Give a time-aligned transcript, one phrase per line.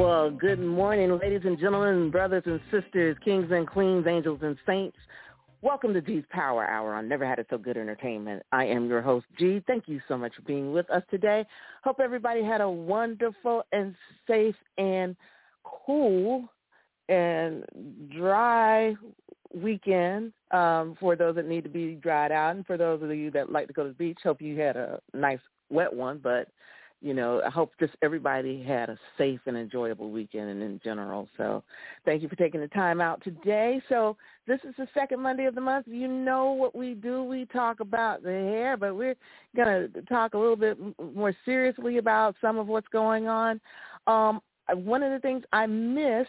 [0.00, 4.96] Well, good morning, ladies and gentlemen, brothers and sisters, kings and queens, angels and saints.
[5.60, 8.42] Welcome to G's Power Hour on Never Had It So Good Entertainment.
[8.50, 9.62] I am your host, G.
[9.66, 11.44] Thank you so much for being with us today.
[11.84, 13.94] Hope everybody had a wonderful and
[14.26, 15.14] safe and
[15.64, 16.48] cool
[17.10, 17.66] and
[18.10, 18.94] dry
[19.54, 22.56] weekend um, for those that need to be dried out.
[22.56, 24.76] And for those of you that like to go to the beach, hope you had
[24.76, 26.20] a nice wet one.
[26.22, 26.48] But
[27.02, 31.28] you know, I hope just everybody had a safe and enjoyable weekend and in general.
[31.36, 31.62] So
[32.04, 33.80] thank you for taking the time out today.
[33.88, 35.86] So this is the second Monday of the month.
[35.88, 37.22] You know what we do.
[37.24, 39.16] We talk about the hair, but we're
[39.56, 40.78] going to talk a little bit
[41.14, 43.60] more seriously about some of what's going on.
[44.06, 44.40] Um,
[44.74, 46.28] one of the things I missed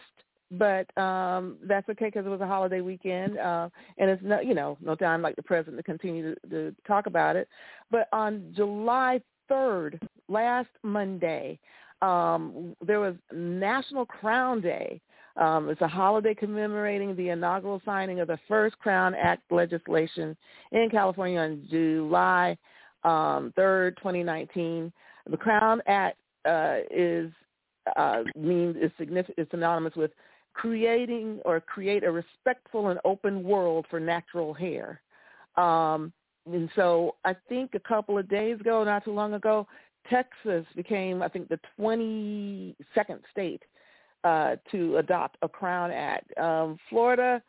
[0.58, 4.52] but um that's okay because it was a holiday weekend uh and it's no you
[4.52, 7.48] know no time like the present to continue to, to talk about it
[7.90, 9.18] but on july
[9.50, 9.98] 3rd
[10.32, 11.58] last monday
[12.00, 15.00] um there was national crown day
[15.36, 20.36] um it's a holiday commemorating the inaugural signing of the first crown act legislation
[20.72, 22.56] in california on july
[23.04, 24.92] um 3rd 2019
[25.30, 27.30] the crown act uh is
[27.96, 30.10] uh means is significant is synonymous with
[30.54, 35.00] creating or create a respectful and open world for natural hair.
[35.56, 36.12] Um,
[36.50, 39.66] and so I think a couple of days ago, not too long ago,
[40.10, 43.62] Texas became, I think, the 22nd state
[44.24, 46.36] uh, to adopt a Crown Act.
[46.38, 47.42] Um, Florida,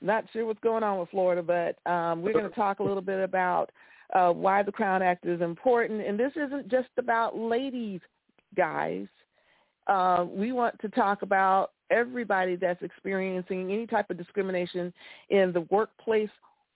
[0.00, 3.02] not sure what's going on with Florida, but um, we're going to talk a little
[3.02, 3.70] bit about
[4.14, 6.06] uh, why the Crown Act is important.
[6.06, 8.00] And this isn't just about ladies,
[8.56, 9.06] guys.
[9.86, 14.92] Uh, we want to talk about everybody that's experiencing any type of discrimination
[15.30, 16.30] in the workplace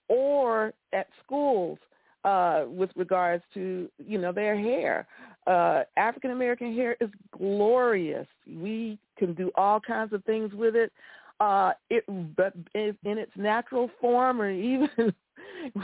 [0.07, 1.79] or at schools
[2.27, 5.07] uh, with regards to you know their hair.
[5.47, 8.27] Uh, African American hair is glorious.
[8.45, 10.91] We can do all kinds of things with it.
[11.39, 12.03] Uh, it
[12.35, 15.13] but in its natural form, or even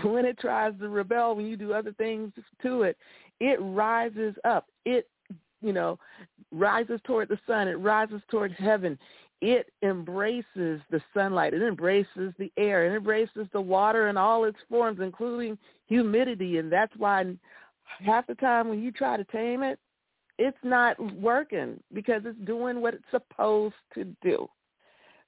[0.02, 2.98] when it tries to rebel, when you do other things to it,
[3.40, 4.68] it rises up.
[4.86, 5.08] It
[5.62, 5.98] you know
[6.52, 7.70] rises toward the sun.
[7.70, 9.00] It rises toward heaven
[9.44, 11.54] it embraces the sunlight.
[11.54, 12.86] It embraces the air.
[12.86, 16.60] It embraces the water in all its forms, including humidity.
[16.60, 17.26] And that's why
[17.84, 19.80] half the time when you try to tame it,
[20.40, 24.48] it's not working because it's doing what it's supposed to do.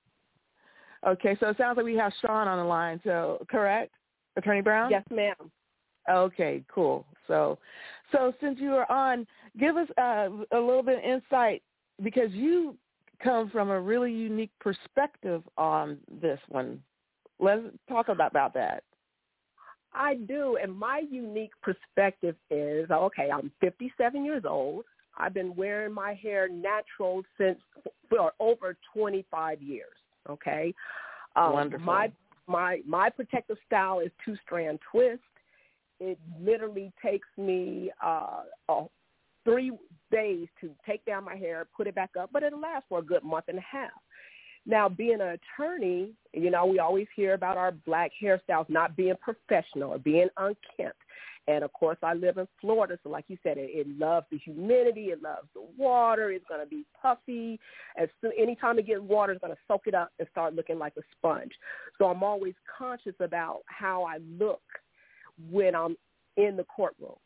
[1.06, 3.00] Okay, so it sounds like we have Shawn on the line.
[3.04, 3.92] So, correct,
[4.36, 4.90] Attorney Brown?
[4.90, 5.34] Yes, ma'am.
[6.10, 7.06] Okay, cool.
[7.26, 7.58] So,
[8.10, 9.26] so since you are on,
[9.58, 11.62] give us uh, a little bit of insight
[12.02, 12.76] because you
[13.22, 16.82] come from a really unique perspective on this one.
[17.38, 18.82] Let's talk about, about that.
[19.94, 23.28] I do, and my unique perspective is okay.
[23.32, 24.84] I'm 57 years old.
[25.18, 27.58] I've been wearing my hair natural since
[28.08, 29.92] for over 25 years.
[30.30, 30.74] Okay,
[31.36, 31.84] um, wonderful.
[31.84, 32.10] My
[32.46, 35.20] my my protective style is two strand twist.
[36.00, 38.84] It literally takes me uh, a
[39.44, 39.72] three
[40.10, 43.02] days to take down my hair, put it back up, but it'll last for a
[43.02, 43.90] good month and a half.
[44.64, 49.14] Now, being an attorney, you know, we always hear about our black hairstyles not being
[49.20, 50.98] professional or being unkempt.
[51.48, 54.38] And of course, I live in Florida, so like you said, it, it loves the
[54.38, 56.30] humidity, it loves the water.
[56.30, 57.58] It's going to be puffy.
[57.96, 60.78] As soon, anytime it gets water, it's going to soak it up and start looking
[60.78, 61.50] like a sponge.
[61.98, 64.62] So I'm always conscious about how I look
[65.50, 65.96] when I'm
[66.36, 67.16] in the courtroom.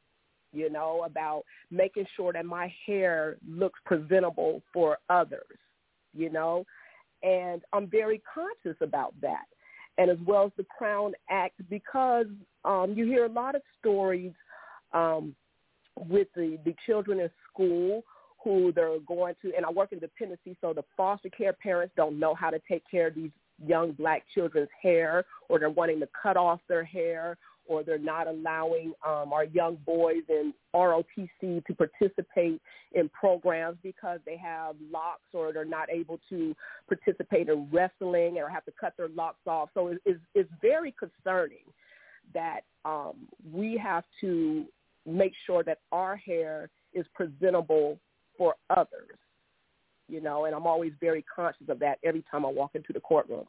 [0.52, 5.58] You know, about making sure that my hair looks presentable for others.
[6.14, 6.64] You know,
[7.22, 9.44] and I'm very conscious about that
[9.98, 12.26] and as well as the Crown Act because
[12.64, 14.32] um, you hear a lot of stories
[14.92, 15.34] um,
[15.96, 18.02] with the, the children in school
[18.42, 22.18] who they're going to, and I work in dependency, so the foster care parents don't
[22.18, 23.30] know how to take care of these
[23.64, 28.26] young black children's hair or they're wanting to cut off their hair or they're not
[28.26, 32.60] allowing um, our young boys in ROTC to participate
[32.92, 36.54] in programs because they have locks or they're not able to
[36.88, 39.68] participate in wrestling or have to cut their locks off.
[39.74, 41.64] So it, it's, it's very concerning
[42.34, 43.14] that um,
[43.52, 44.64] we have to
[45.04, 47.98] make sure that our hair is presentable
[48.36, 49.16] for others,
[50.08, 53.00] you know, and I'm always very conscious of that every time I walk into the
[53.00, 53.46] courtroom.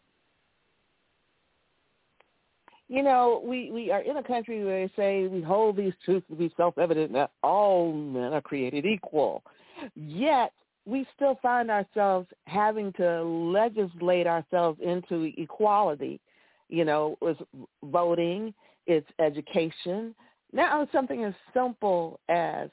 [2.89, 6.25] You know, we, we are in a country where they say we hold these truths
[6.29, 9.43] to be self-evident that all men are created equal.
[9.95, 10.53] Yet
[10.85, 16.21] we still find ourselves having to legislate ourselves into equality.
[16.69, 17.41] You know, it's
[17.83, 18.53] voting,
[18.85, 20.15] it's education.
[20.53, 22.69] Now it's something as simple as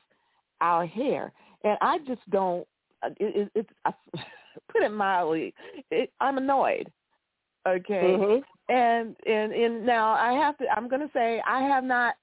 [0.61, 1.32] our hair.
[1.64, 2.64] And I just don't,
[3.19, 3.93] it, it, I,
[4.72, 5.55] put it mildly,
[5.90, 6.90] it, I'm annoyed.
[7.66, 8.16] Okay.
[8.19, 10.64] Mm-hmm and and and now I have to.
[10.75, 12.14] I'm going to say I have not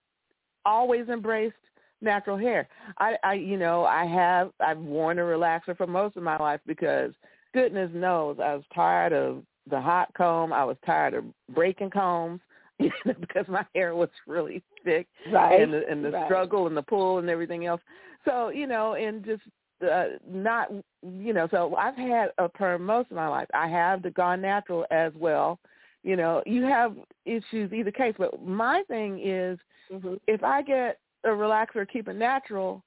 [0.65, 1.55] always embraced
[2.01, 2.67] natural hair.
[2.97, 4.51] I, I, you know, I have.
[4.59, 7.11] I've worn a relaxer for most of my life because
[7.53, 10.51] goodness knows I was tired of the hot comb.
[10.51, 12.41] I was tired of breaking combs
[12.79, 15.61] because my hair was really thick, right?
[15.61, 16.25] And the, and the right.
[16.25, 17.81] struggle and the pull and everything else.
[18.25, 19.43] So you know, and just
[19.83, 21.47] uh, not, you know.
[21.51, 23.47] So I've had a perm most of my life.
[23.53, 25.59] I have the gone natural as well
[26.03, 26.95] you know, you have
[27.25, 28.15] issues either case.
[28.17, 29.59] But my thing is,
[29.91, 30.15] mm-hmm.
[30.27, 32.83] if I get a relaxer, keep it natural,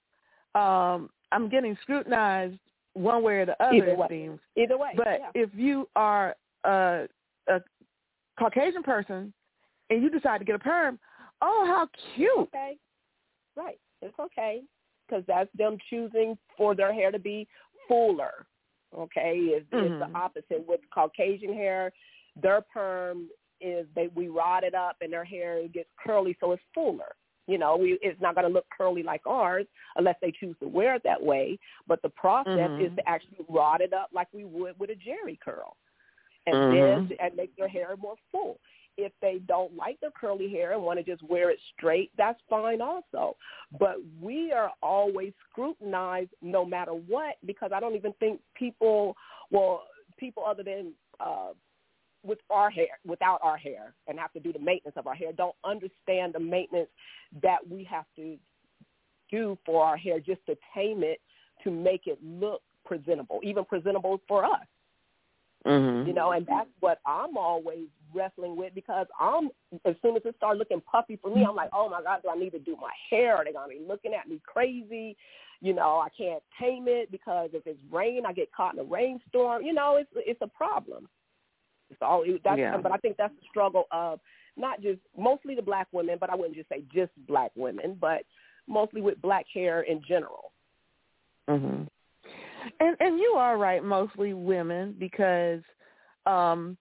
[0.54, 2.58] um, I'm getting scrutinized
[2.94, 3.76] one way or the other.
[3.76, 4.06] Either it way.
[4.08, 4.40] seems.
[4.56, 4.90] Either way.
[4.96, 5.30] But yeah.
[5.34, 7.06] if you are a,
[7.48, 7.60] a
[8.38, 9.32] Caucasian person
[9.90, 10.98] and you decide to get a perm,
[11.42, 12.30] oh, how cute!
[12.38, 12.76] Okay,
[13.56, 13.78] right.
[14.02, 14.62] It's okay
[15.08, 17.46] because that's them choosing for their hair to be
[17.88, 18.46] fuller.
[18.96, 19.94] Okay, it's, mm-hmm.
[19.94, 21.92] it's the opposite with Caucasian hair
[22.40, 23.28] their perm
[23.60, 27.14] is they we rod it up and their hair gets curly so it's fuller.
[27.46, 29.66] You know, we, it's not going to look curly like ours
[29.96, 31.58] unless they choose to wear it that way.
[31.86, 32.86] But the process mm-hmm.
[32.86, 35.76] is to actually rod it up like we would with a Jheri curl,
[36.46, 37.08] and mm-hmm.
[37.08, 38.58] then and make their hair more full.
[38.96, 42.40] If they don't like their curly hair and want to just wear it straight, that's
[42.48, 43.36] fine also.
[43.78, 49.16] But we are always scrutinized no matter what because I don't even think people,
[49.50, 49.84] well,
[50.16, 51.50] people other than uh,
[52.24, 55.32] with our hair, without our hair, and have to do the maintenance of our hair,
[55.32, 56.88] don't understand the maintenance
[57.42, 58.36] that we have to
[59.30, 61.20] do for our hair just to tame it
[61.62, 64.66] to make it look presentable, even presentable for us.
[65.66, 66.08] Mm-hmm.
[66.08, 69.50] You know, and that's what I'm always wrestling with because I'm
[69.84, 72.30] as soon as it starts looking puffy for me, I'm like, oh my God, do
[72.30, 73.36] I need to do my hair?
[73.36, 75.16] Are they gonna be looking at me crazy?
[75.60, 78.84] You know, I can't tame it because if it's rain, I get caught in a
[78.84, 79.62] rainstorm.
[79.62, 81.08] You know, it's it's a problem.
[82.00, 82.76] So that's, yeah.
[82.78, 84.20] but I think that's the struggle of
[84.56, 88.22] not just mostly the black women, but I wouldn't just say just black women, but
[88.66, 90.52] mostly with black hair in general.
[91.48, 91.88] Mhm.
[92.80, 95.62] And and you are right, mostly women because
[96.26, 96.76] um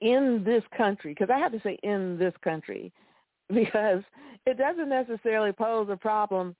[0.00, 2.92] in this country, because I have to say in this country,
[3.48, 4.02] because
[4.46, 6.54] it doesn't necessarily pose a problem,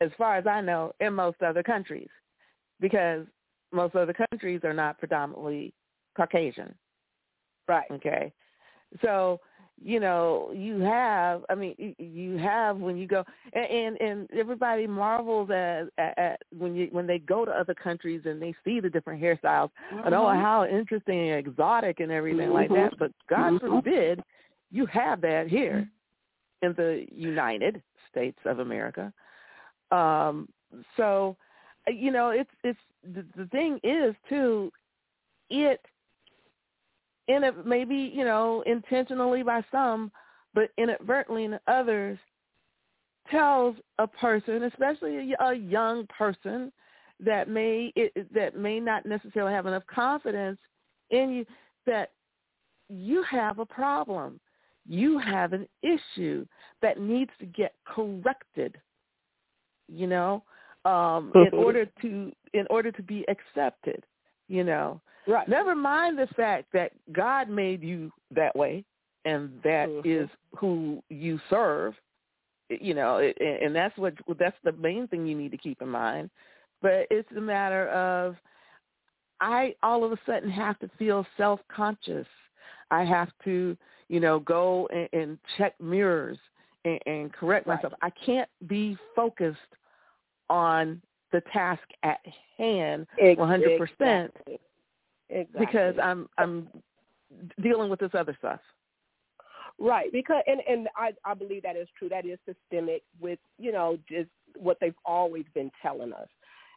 [0.00, 2.08] as far as I know, in most other countries,
[2.80, 3.26] because
[3.72, 5.72] most other countries are not predominantly
[6.16, 6.74] Caucasian.
[7.68, 7.90] Right.
[7.90, 8.32] Okay.
[9.02, 9.40] So,
[9.82, 15.50] you know, you have, I mean, you have when you go, and and everybody marvels
[15.50, 18.90] at, at, at when you when they go to other countries and they see the
[18.90, 20.06] different hairstyles mm-hmm.
[20.06, 22.52] and oh how interesting and exotic and everything mm-hmm.
[22.52, 22.98] like that.
[22.98, 23.68] But God mm-hmm.
[23.68, 24.22] forbid
[24.70, 25.88] you have that here
[26.62, 29.12] in the United States of America.
[29.90, 30.48] Um,
[30.96, 31.36] so,
[31.88, 34.70] you know, it's it's the, the thing is too,
[35.48, 35.80] it
[37.30, 40.10] in it maybe you know intentionally by some,
[40.54, 42.18] but inadvertently in others,
[43.30, 46.72] tells a person, especially a, a young person,
[47.20, 50.58] that may it, that may not necessarily have enough confidence
[51.10, 51.46] in you
[51.86, 52.10] that
[52.88, 54.40] you have a problem.
[54.86, 56.44] you have an issue
[56.82, 58.76] that needs to get corrected.
[59.88, 60.42] You know,
[60.84, 64.04] um, in order to in order to be accepted.
[64.50, 65.46] You know, Right.
[65.48, 68.84] Never mind the fact that God made you that way,
[69.24, 70.02] and that Mhm.
[70.04, 71.94] is who you serve.
[72.68, 75.88] You know, it- and that's what that's the main thing you need to keep in
[75.88, 76.30] mind.
[76.82, 78.36] But it's a matter of
[79.40, 82.26] I all of a sudden have to feel self conscious.
[82.90, 83.76] I have to,
[84.08, 86.38] you know, go and, and check mirrors
[86.84, 87.76] and, and correct Right.
[87.76, 87.94] myself.
[88.02, 89.76] I can't be focused
[90.48, 91.00] on
[91.32, 92.20] the task at
[92.56, 94.34] hand one hundred percent
[95.58, 96.68] because I'm I'm
[97.62, 98.60] dealing with this other stuff.
[99.78, 102.08] Right, because and and I I believe that is true.
[102.08, 106.28] That is systemic with you know just what they've always been telling us,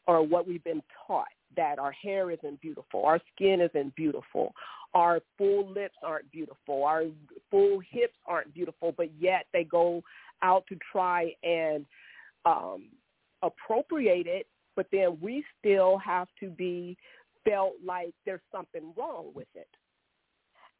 [0.07, 4.53] or what we've been taught that our hair isn't beautiful, our skin isn't beautiful,
[4.93, 7.03] our full lips aren't beautiful, our
[7.51, 10.01] full hips aren't beautiful, but yet they go
[10.41, 11.85] out to try and
[12.45, 12.85] um,
[13.43, 16.97] appropriate it, but then we still have to be
[17.47, 19.67] felt like there's something wrong with it.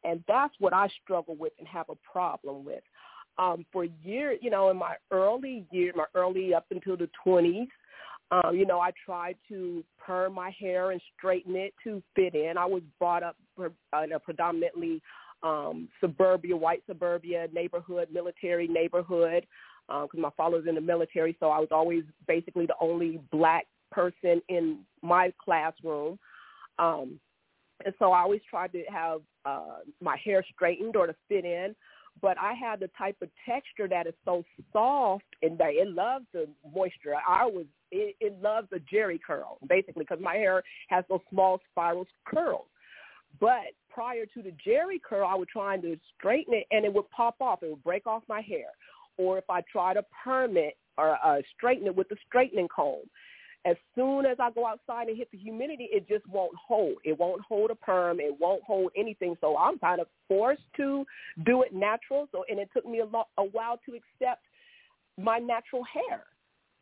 [0.02, 2.82] And that's what I struggle with and have a problem with.
[3.38, 7.68] Um, for years, you know, in my early years, my early up until the 20s,
[8.30, 12.56] um, you know, I tried to perm my hair and straighten it to fit in.
[12.58, 15.02] I was brought up in a predominantly
[15.42, 19.46] um, suburbia, white suburbia neighborhood, military neighborhood,
[19.88, 23.66] because my father was in the military, so I was always basically the only black
[23.90, 26.18] person in my classroom.
[26.78, 27.20] Um,
[27.84, 31.74] and so I always tried to have uh, my hair straightened or to fit in.
[32.22, 36.26] But I have the type of texture that is so soft and that it loves
[36.32, 37.14] the moisture.
[37.26, 41.60] I was it, it loves a Jheri curl basically because my hair has those small
[41.70, 42.66] spiral curls.
[43.40, 47.10] But prior to the Jheri curl, I was trying to straighten it and it would
[47.10, 47.64] pop off.
[47.64, 48.68] It would break off my hair.
[49.16, 53.02] Or if I try to perm it or uh, straighten it with a straightening comb,
[53.66, 56.96] as soon as I go outside and hit the humidity, it just won't hold.
[57.02, 58.20] It won't hold a perm.
[58.20, 59.36] It won't hold anything.
[59.40, 61.06] So I'm kind of forced to
[61.46, 62.28] do it natural.
[62.30, 64.42] So and it took me a, lo- a while to accept
[65.18, 66.24] my natural hair,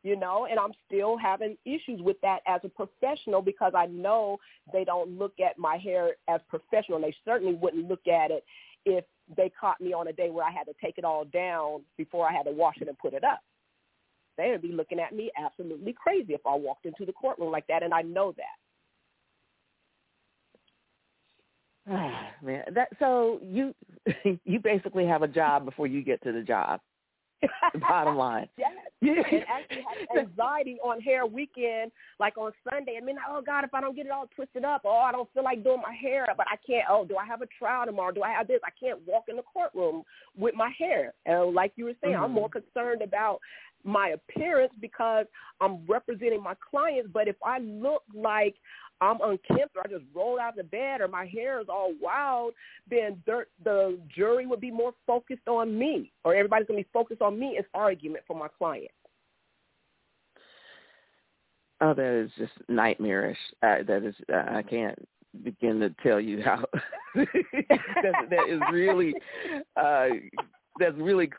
[0.02, 4.38] you know, and I'm still having issues with that as a professional because I know
[4.72, 7.00] they don't look at my hair as professional.
[7.00, 8.44] They certainly wouldn't look at it
[8.84, 9.04] if
[9.36, 12.28] they caught me on a day where I had to take it all down before
[12.28, 13.40] I had to wash it and put it up
[14.36, 17.66] they would be looking at me absolutely crazy if I walked into the courtroom like
[17.68, 18.34] that, and I know
[21.86, 22.24] that.
[22.42, 23.74] Man, that so you
[24.44, 26.80] you basically have a job before you get to the job.
[27.72, 28.48] The bottom line.
[28.56, 28.72] yes.
[29.02, 32.98] And actually have anxiety on hair weekend, like on Sunday.
[33.00, 35.28] I mean, oh God, if I don't get it all twisted up, oh, I don't
[35.34, 36.84] feel like doing my hair, but I can't.
[36.88, 38.12] Oh, do I have a trial tomorrow?
[38.12, 38.60] Do I have this?
[38.64, 40.04] I can't walk in the courtroom
[40.36, 41.14] with my hair.
[41.26, 42.34] And like you were saying, I'm Mhm.
[42.34, 43.40] more concerned about
[43.84, 45.26] my appearance because
[45.60, 47.10] I'm representing my clients.
[47.12, 48.54] But if I look like
[49.00, 51.92] I'm unkempt or I just rolled out of the bed or my hair is all
[52.00, 52.54] wild,
[52.88, 56.90] then the, the jury would be more focused on me or everybody's going to be
[56.92, 58.90] focused on me as argument for my client.
[61.80, 63.38] Oh, that is just nightmarish.
[63.62, 64.96] Uh, that is, uh, I can't
[65.42, 66.64] begin to tell you how
[67.14, 69.14] that, that is really,
[69.76, 70.06] uh,
[70.78, 71.30] that's really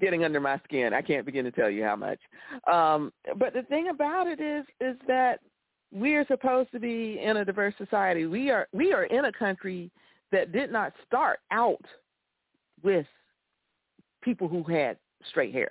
[0.00, 0.94] getting under my skin.
[0.94, 2.20] I can't begin to tell you how much.
[2.70, 5.40] Um, but the thing about it is, is that
[5.92, 8.26] we are supposed to be in a diverse society.
[8.26, 9.90] We are, we are in a country
[10.32, 11.84] that did not start out
[12.82, 13.06] with
[14.22, 15.70] people who had straight hair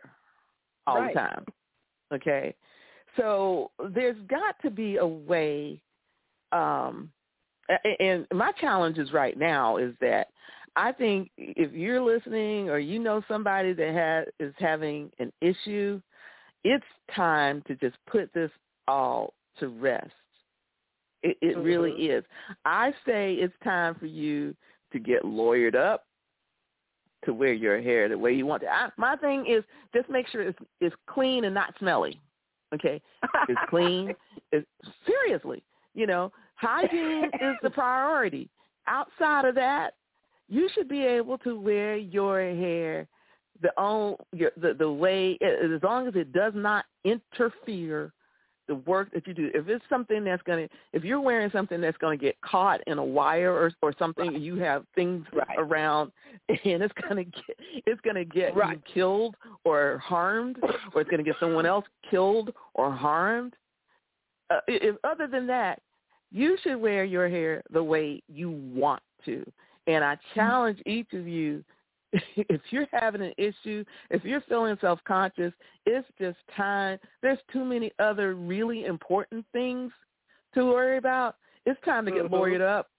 [0.87, 1.13] all Right.
[1.13, 1.45] the time.
[2.13, 2.55] Okay.
[3.15, 5.81] So there's got to be a way
[6.53, 7.11] um
[7.99, 10.27] and my challenge is right now is that
[10.77, 15.99] I think if you're listening or you know somebody that has is having an issue,
[16.63, 18.51] it's time to just put this
[18.87, 20.11] all to rest.
[21.23, 22.19] It, it really Mhm.
[22.19, 22.25] is.
[22.65, 24.55] I say it's time for you
[24.91, 26.05] to get lawyered up,
[27.25, 28.69] to wear your hair the way you want to.
[28.69, 32.21] I, my thing is just make sure it's it's clean and not smelly.
[32.73, 33.01] Okay,
[33.49, 34.15] it's clean.
[34.51, 34.67] It's
[35.05, 35.61] seriously,
[35.93, 38.49] you know, hygiene is the priority.
[38.87, 39.95] Outside of that,
[40.47, 43.07] you should be able to wear your hair
[43.61, 48.13] the own your, the the way as long as it does not interfere
[48.67, 49.49] the work that you do.
[49.53, 52.81] If it's something that's going to, if you're wearing something that's going to get caught
[52.87, 54.41] in a wire or or something, Right.
[54.41, 55.57] you have things Right.
[55.57, 56.11] around,
[56.49, 58.77] and it's going to get it's going to get Right.
[58.77, 60.57] you killed or harmed,
[60.93, 63.55] or it's going to get someone else killed or harmed.
[64.49, 65.81] Uh, if other than that,
[66.31, 69.45] you should wear your hair the way you want to.
[69.87, 71.63] And I challenge each of you
[72.35, 75.53] if you're having an issue, if you're feeling self-conscious,
[75.85, 76.99] it's just time.
[77.21, 79.91] There's too many other really important things
[80.53, 81.35] to worry about.
[81.65, 82.31] It's time to get Mhm.
[82.31, 82.89] lawyered up.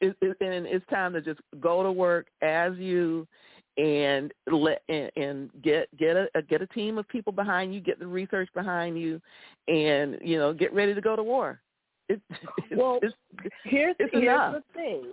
[0.00, 3.28] It, it, and it's time to just go to work as you
[3.76, 7.98] and let and, and get get a get a team of people behind you, get
[7.98, 9.20] the research behind you,
[9.68, 11.60] and you know get ready to go to war.
[12.08, 12.20] It,
[12.70, 13.14] it's, Well, it's,
[13.64, 15.04] here's It's here's the thing.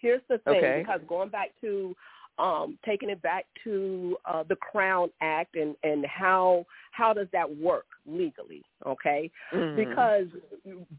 [0.00, 0.84] Here's the thing Okay.
[0.84, 1.94] because going back to
[2.38, 7.56] um taking it back to uh the Crown Act and and how how does that
[7.56, 9.30] work legally, okay?
[9.52, 9.76] mhm.
[9.76, 10.26] Because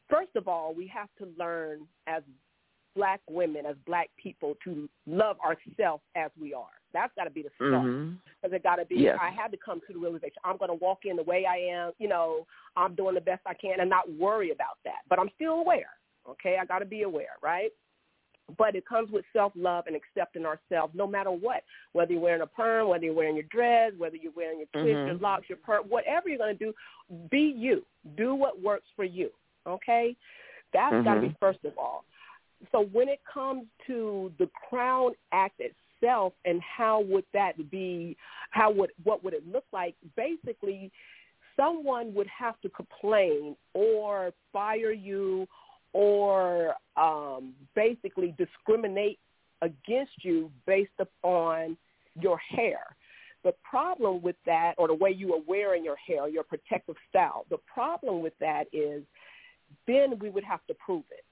[0.10, 2.24] first of all, we have to learn as
[2.96, 6.68] black women, as black people to love ourselves as we are.
[6.94, 7.84] That's got to be the start
[8.40, 8.98] because it got to be.
[8.98, 9.18] Yes.
[9.20, 11.58] I had to come to the realization I'm going to walk in the way I
[11.74, 11.92] am.
[11.98, 12.46] You know,
[12.78, 15.02] I'm doing the best I can and not worry about that.
[15.10, 15.90] But I'm still aware.
[16.30, 17.72] Okay, I got to be aware, right?
[18.58, 21.64] But it comes with self love and accepting ourselves, no matter what.
[21.94, 24.98] Whether you're wearing a perm, whether you're wearing your dress, whether you're wearing your twists,
[24.98, 25.08] Mhm.
[25.08, 26.74] your locks, your perm, whatever you're going to do,
[27.30, 27.86] be you.
[28.16, 29.32] Do what works for you.
[29.66, 30.16] Okay,
[30.74, 32.04] that's got to be first of all.
[32.72, 38.18] So when it comes to the Crown Act itself and how would that be,
[38.52, 39.96] how would what would it look like?
[40.18, 40.92] Basically,
[41.56, 45.48] someone would have to complain or fire you
[45.94, 49.20] or um, basically discriminate
[49.62, 51.78] against you based upon
[52.20, 52.80] your hair.
[53.44, 57.46] The problem with that, or the way you are wearing your hair, your protective style,
[57.50, 59.04] the problem with that is
[59.88, 61.26] then we would have to prove it.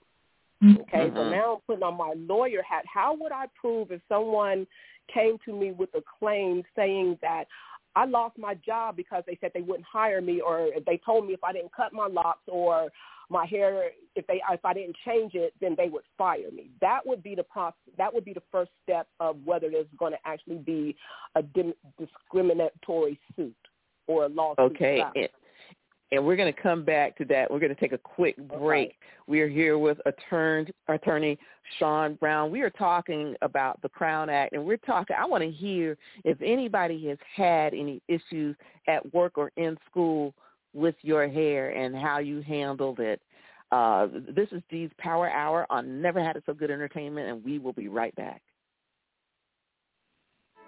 [0.81, 1.29] Okay, so Mhm.
[1.31, 2.85] now I'm putting on my lawyer hat.
[2.85, 4.67] How would I prove if someone
[5.07, 7.47] came to me with a claim saying that
[7.95, 11.33] I lost my job because they said they wouldn't hire me, or they told me
[11.33, 12.91] if I didn't cut my locks or
[13.31, 16.69] my hair, if they if I didn't change it, then they would fire me.
[16.81, 17.77] That would be the process.
[17.97, 20.95] That would be the first step of whether there's going to actually be
[21.35, 23.55] a dim- discriminatory suit
[24.07, 24.59] or a lawsuit.
[24.59, 25.03] Okay.
[25.15, 25.29] And,
[26.11, 27.49] and we're going to come back to that.
[27.49, 28.95] We're going to take a quick break.
[29.27, 31.39] We are here with attorney, attorney
[31.79, 32.51] Shawn Brown.
[32.51, 35.15] We are talking about the Crown Act, and we're talking.
[35.17, 40.33] I want to hear if anybody has had any issues at work or in school
[40.73, 43.21] with your hair and how you handled it.
[43.71, 47.57] Uh, this is G's Power Hour on Never Had It So Good Entertainment, and we
[47.57, 48.41] will be right back.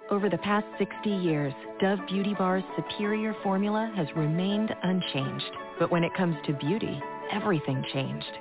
[0.10, 5.52] Over the past 60 years, Dove Beauty Bar's superior formula has remained unchanged.
[5.80, 8.32] But when it comes to beauty, everything changed.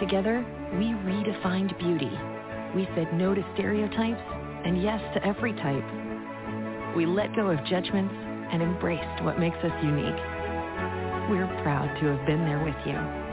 [0.00, 0.44] Together,
[0.78, 2.10] we redefined beauty.
[2.74, 4.20] We said no to stereotypes
[4.64, 6.96] and yes to every type.
[6.96, 8.14] We let go of judgments
[8.52, 10.20] and embraced what makes us unique.
[11.30, 13.27] We're proud to have been there with you,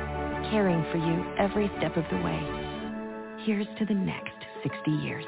[0.52, 2.40] caring for you every step of the way.
[3.46, 5.26] Here's to the next 60 years.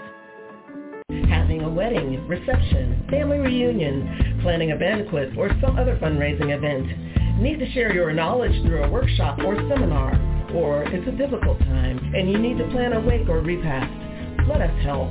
[1.30, 7.42] having a wedding, reception, family reunion, planning a banquet, or some other fundraising event.
[7.42, 10.14] Need to share your knowledge through a workshop or seminar,
[10.54, 14.07] or it's a difficult time and you need to plan a wake or repast.
[14.48, 15.10] Let us help.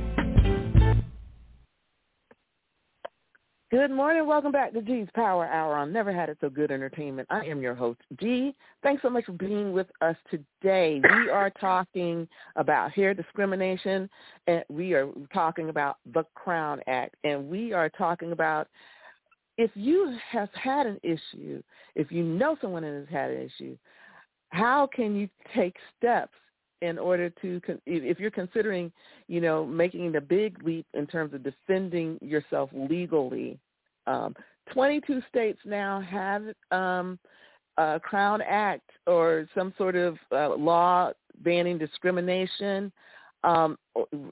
[3.71, 4.27] Good morning.
[4.27, 7.27] Welcome back to G's Power Hour on Never Had It So Good Entertainment.
[7.31, 8.53] I am your host, G.
[8.83, 11.01] Thanks so much for being with us today.
[11.03, 14.07] We are talking about hair discrimination,
[14.45, 18.67] and we are talking about the Crown Act, and we are talking about
[19.57, 21.63] if you have had an issue,
[21.95, 23.75] if you know someone that has had an issue,
[24.49, 26.33] how can you take steps
[26.81, 28.91] in order to, if you're considering,
[29.27, 33.59] you know, making the big leap in terms of defending yourself legally.
[34.07, 34.35] Um,
[34.73, 37.19] 22 states now have um,
[37.77, 41.11] a Crown Act or some sort of uh, law
[41.43, 42.91] banning discrimination.
[43.43, 43.77] Um,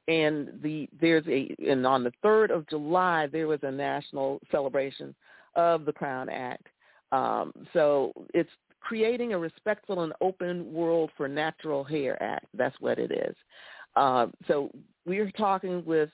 [0.08, 5.14] and the there's a and on the third of July there was a national celebration
[5.56, 6.68] of the Crown Act.
[7.12, 8.50] Um, so it's
[8.84, 12.46] creating a respectful and open world for natural hair act.
[12.54, 13.36] That's what it is.
[13.96, 14.70] Um, so
[15.06, 16.10] we're talking with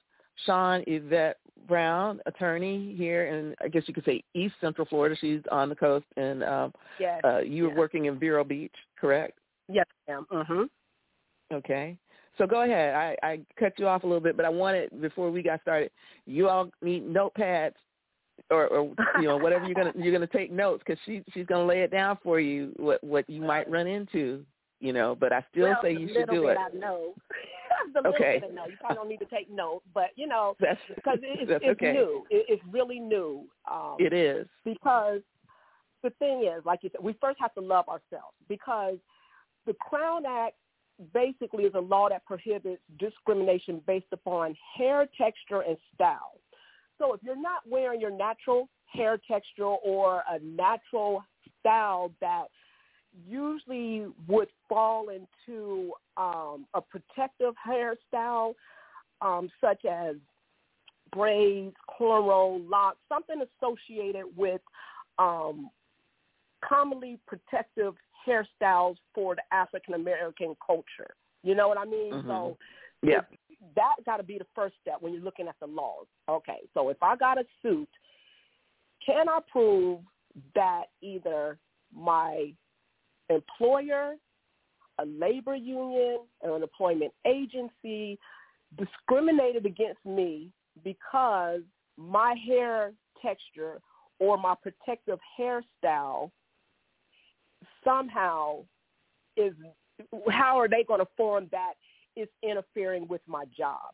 [0.45, 5.15] Shawn Yvette Brown, attorney here in, I guess you could say East Central Florida.
[5.19, 7.21] She's on the coast, and um, Yes.
[7.23, 7.77] uh, you were yes.
[7.77, 9.37] working in Vero Beach, correct?
[9.67, 10.25] Yes, ma'am.
[10.31, 10.63] Mm-hmm.
[11.55, 11.97] Okay.
[12.37, 12.95] So go ahead.
[12.95, 15.91] I, I cut you off a little bit, but I wanted before we got started,
[16.25, 17.73] you all need notepads
[18.49, 21.65] or, or you know whatever you're gonna you're gonna take notes because she she's gonna
[21.65, 24.45] lay it down for you what what you might run into.
[24.81, 26.57] You know, but I still well, say you should do bit it.
[26.57, 27.13] I know.
[27.95, 28.39] little Okay.
[28.39, 28.69] bit of note.
[28.69, 31.81] You probably don't need to take notes, but you know, That's because it's, that's it's
[31.81, 31.91] okay.
[31.91, 32.25] new.
[32.29, 33.45] It, it's really new.
[33.69, 34.47] Um, It is.
[34.63, 35.21] because
[36.03, 38.97] the thing is, like you said, we first have to love ourselves because
[39.65, 40.55] the Crown Act
[41.13, 46.39] basically is a law that prohibits discrimination based upon hair texture and style.
[46.99, 51.23] So if you're not wearing your natural hair texture or a natural
[51.59, 52.45] style that
[53.27, 58.53] usually would fall into um, a protective hairstyle,
[59.21, 60.15] um, such as
[61.11, 64.61] braids, cornrow, locks, something associated with
[65.17, 65.69] um,
[66.63, 67.95] commonly protective
[68.27, 71.15] hairstyles for the African American culture.
[71.43, 72.13] You know what I mean?
[72.13, 72.27] Mhm.
[72.27, 72.57] So
[73.01, 73.21] Yeah.
[73.75, 76.05] That got to be the first step when you're looking at the laws.
[76.29, 77.89] Okay, so if I got a suit,
[79.05, 79.99] can I prove
[80.55, 81.57] that either
[81.93, 82.53] my
[83.29, 84.15] employer,
[84.99, 88.19] a labor union, or an employment agency
[88.77, 90.51] discriminated against me
[90.83, 91.61] because
[91.97, 93.79] my hair texture
[94.19, 96.31] or my protective hairstyle
[97.83, 98.63] somehow
[99.35, 99.53] is
[100.29, 101.73] how are they going to form that
[102.19, 103.93] it's interfering with my job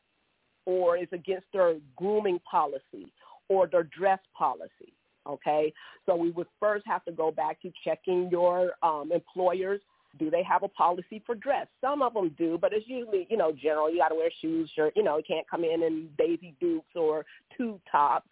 [0.66, 3.12] or is against their grooming policy
[3.50, 4.94] or their dress policy
[5.28, 5.74] okay?
[6.06, 9.82] So we would first have to go back to checking your um, employers.
[10.18, 11.68] Do they have a policy for dress?
[11.82, 13.92] Some of them do but it's usually you know general.
[13.92, 16.96] You got to wear shoes shirt you know you can't come in in daisy dukes
[16.96, 17.26] or
[17.58, 18.24] tube top.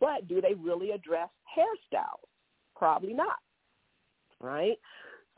[0.00, 2.26] But do they really address hairstyles?
[2.76, 3.36] Probably not
[4.40, 4.76] right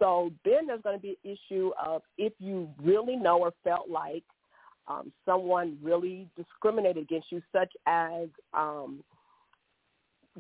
[0.01, 3.89] so then there's going to be an issue of if you really know or felt
[3.89, 4.25] like
[4.89, 9.05] um, someone really discriminated against you, such as um,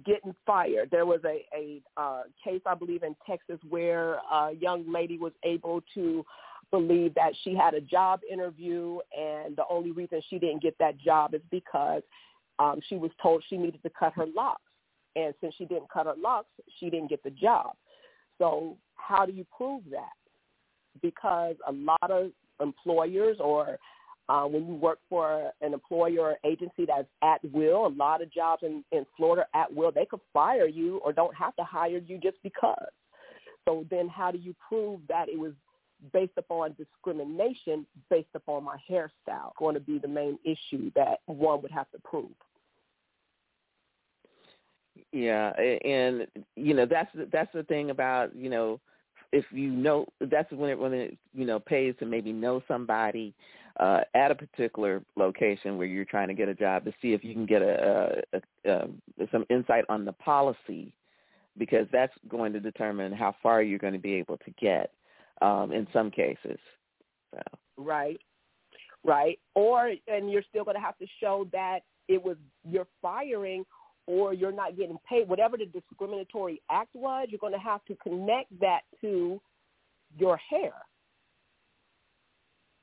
[0.04, 0.90] getting fired.
[0.90, 5.32] There was a, a uh, case, I believe, in Texas where a young lady was
[5.44, 6.24] able to
[6.70, 10.98] believe that she had a job interview, and the only reason she didn't get that
[10.98, 12.02] job is because
[12.58, 14.62] um, she was told she needed to cut her locks.
[15.16, 17.72] And since she didn't cut her locks, she didn't get the job.
[18.38, 20.12] So how do you prove that?
[21.02, 23.78] Because a lot of employers or
[24.28, 28.32] uh, when you work for an employer or agency that's at will, a lot of
[28.32, 31.98] jobs in, in Florida at will, they could fire you or don't have to hire
[31.98, 32.92] you just because.
[33.66, 35.52] So then how do you prove that it was
[36.12, 41.60] based upon discrimination based upon my hairstyle going to be the main issue that one
[41.62, 42.30] would have to prove?
[45.12, 45.50] Yeah,
[45.84, 48.80] and you know that's that's the thing about you know
[49.32, 53.34] if you know that's when it when it you know pays to maybe know somebody
[53.78, 57.24] uh, at a particular location where you're trying to get a job to see if
[57.24, 60.92] you can get a, a, a, a some insight on the policy
[61.56, 64.92] because that's going to determine how far you're going to be able to get
[65.42, 66.58] um, in some cases.
[67.32, 67.40] So.
[67.76, 68.20] Right.
[69.04, 69.38] Right.
[69.54, 72.36] Or and you're still going to have to show that it was
[72.68, 73.64] you're firing
[74.10, 75.28] or you're not getting paid.
[75.28, 79.40] Whatever the discriminatory act was, you're going to have to connect that to
[80.18, 80.72] your hair.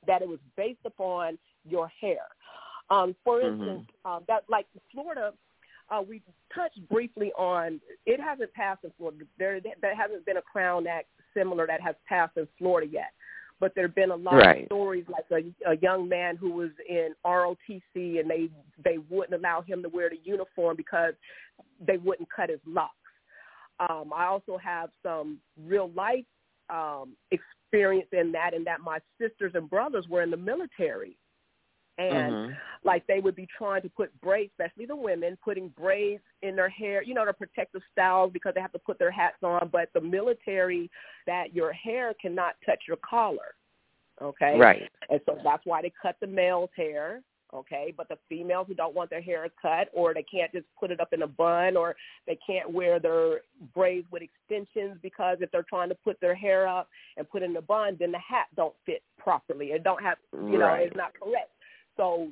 [0.06, 1.38] That it was based upon
[1.68, 2.22] your hair.
[2.88, 3.60] Um, for Mhm.
[3.60, 5.34] instance, um, that like Florida,
[5.90, 6.22] uh, we
[6.54, 7.80] touched briefly on.
[8.06, 9.26] It hasn't passed in Florida.
[9.36, 13.12] There, there hasn't been a Crown Act similar that has passed in Florida yet
[13.60, 14.62] but there have been a lot Right.
[14.62, 18.48] of stories like a, a young man who was in ROTC and they
[18.84, 21.14] they wouldn't allow him to wear the uniform because
[21.80, 22.94] they wouldn't cut his locks.
[23.80, 26.24] Um, I also have some real life
[26.70, 31.16] um, experience in that, in that my sisters and brothers were in the military,
[31.98, 32.56] and Mhm.
[32.84, 36.68] like they would be trying to put braids, especially the women, putting braids in their
[36.68, 39.42] hair, you know, to protect the protective styles because they have to put their hats
[39.42, 39.68] on.
[39.68, 40.90] But the military,
[41.26, 43.54] that your hair cannot touch your collar.
[44.20, 44.58] Okay.
[44.58, 44.90] Right.
[45.10, 47.22] And so that's why they cut the male's hair.
[47.54, 47.94] Okay.
[47.96, 51.00] But the females who don't want their hair cut or they can't just put it
[51.00, 53.40] up in a bun or they can't wear their
[53.74, 57.56] braids with extensions because if they're trying to put their hair up and put in
[57.56, 59.72] a bun, then the hat don't fit properly.
[59.72, 60.86] It don't have, you know, Right.
[60.86, 61.50] it's not correct.
[61.98, 62.28] So,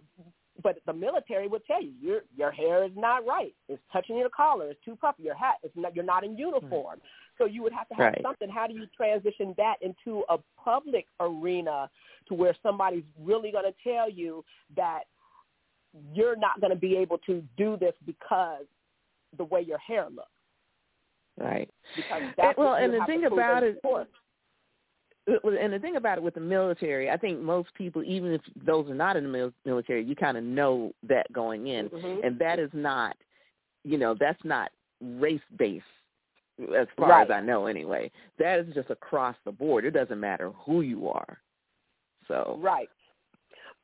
[0.63, 3.55] but the military would tell you your your hair is not right.
[3.69, 4.71] It's touching your collar.
[4.71, 5.25] It's too puffy.
[5.25, 5.95] Your hat is not.
[5.95, 7.01] You're not in uniform.
[7.37, 8.23] So you would have to have Right.
[8.23, 8.49] something.
[8.49, 11.91] How do you transition that into a public arena
[12.29, 14.43] to where somebody's really going to tell you
[14.75, 15.03] that
[16.15, 18.65] you're not going to be able to do this because
[19.37, 20.31] the way your hair looks?
[21.37, 21.69] Right.
[21.95, 24.09] Because And- that's well, and the thing about it- court.
[25.27, 28.89] And the thing about it with the military, I think most people, even if those
[28.89, 32.25] are not in the mil- military, you kind of know that going in, Mhm.
[32.25, 33.17] and that is not,
[33.83, 35.85] you know, that's not race based,
[36.77, 37.25] as far Right.
[37.25, 38.11] as I know, anyway.
[38.39, 39.85] That is just across the board.
[39.85, 41.41] It doesn't matter who you are.
[42.29, 42.91] So Right.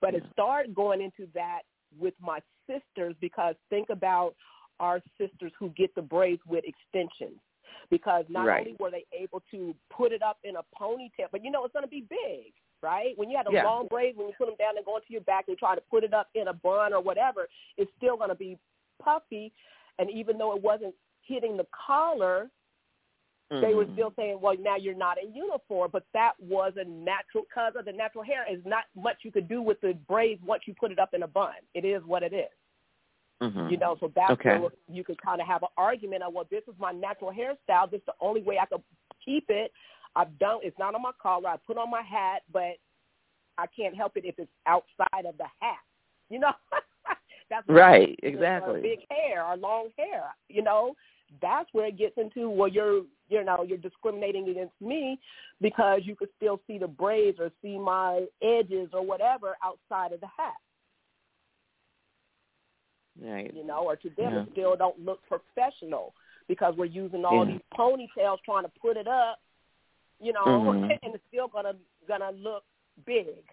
[0.00, 1.62] But it started going into that
[1.98, 4.34] with my sisters because think about
[4.80, 7.40] our sisters who get the braids with extensions.
[7.92, 8.60] Because not Right.
[8.60, 11.74] only were they able to put it up in a ponytail, but you know it's
[11.74, 13.12] going to be big, right?
[13.18, 13.64] When you had a Yeah.
[13.64, 15.80] long braid, when you put them down and go into your back and try to
[15.82, 18.58] put it up in a bun or whatever, it's still going to be
[18.98, 19.52] puffy.
[19.98, 22.50] And even though it wasn't hitting the collar,
[23.50, 23.92] they were Mhm.
[23.92, 25.90] still saying, well, now you're not in uniform.
[25.90, 29.48] But that was a natural, because of the natural hair, is not much you could
[29.48, 31.56] do with the braids once you put it up in a bun.
[31.74, 32.48] It is what it is.
[33.42, 33.70] Mhm.
[33.70, 34.58] You know, so that's Okay.
[34.58, 37.90] where you could kind of have an argument of, well, this is my natural hairstyle.
[37.90, 38.82] This is the only way I could
[39.24, 39.72] keep it.
[40.14, 40.60] I've done.
[40.62, 41.48] It's not on my collar.
[41.48, 42.78] I put on my hat, but
[43.58, 45.80] I can't help it if it's outside of the hat.
[46.28, 46.52] You know,
[47.50, 48.80] that's Right, exactly.
[48.80, 50.34] big hair, our long hair.
[50.48, 50.94] You know,
[51.40, 55.18] that's where it gets into well, you're you know you're discriminating against me
[55.60, 60.20] because you could still see the braids or see my edges or whatever outside of
[60.20, 60.54] the hat
[63.20, 63.52] Right.
[63.54, 64.42] you know, or to them Yeah.
[64.42, 66.14] it still don't look professional
[66.48, 67.52] because we're using all Yeah.
[67.52, 69.40] these ponytails trying to put it up,
[70.18, 70.90] you know, Mhm.
[71.02, 72.64] and it's still gonna gonna look
[73.04, 73.44] big.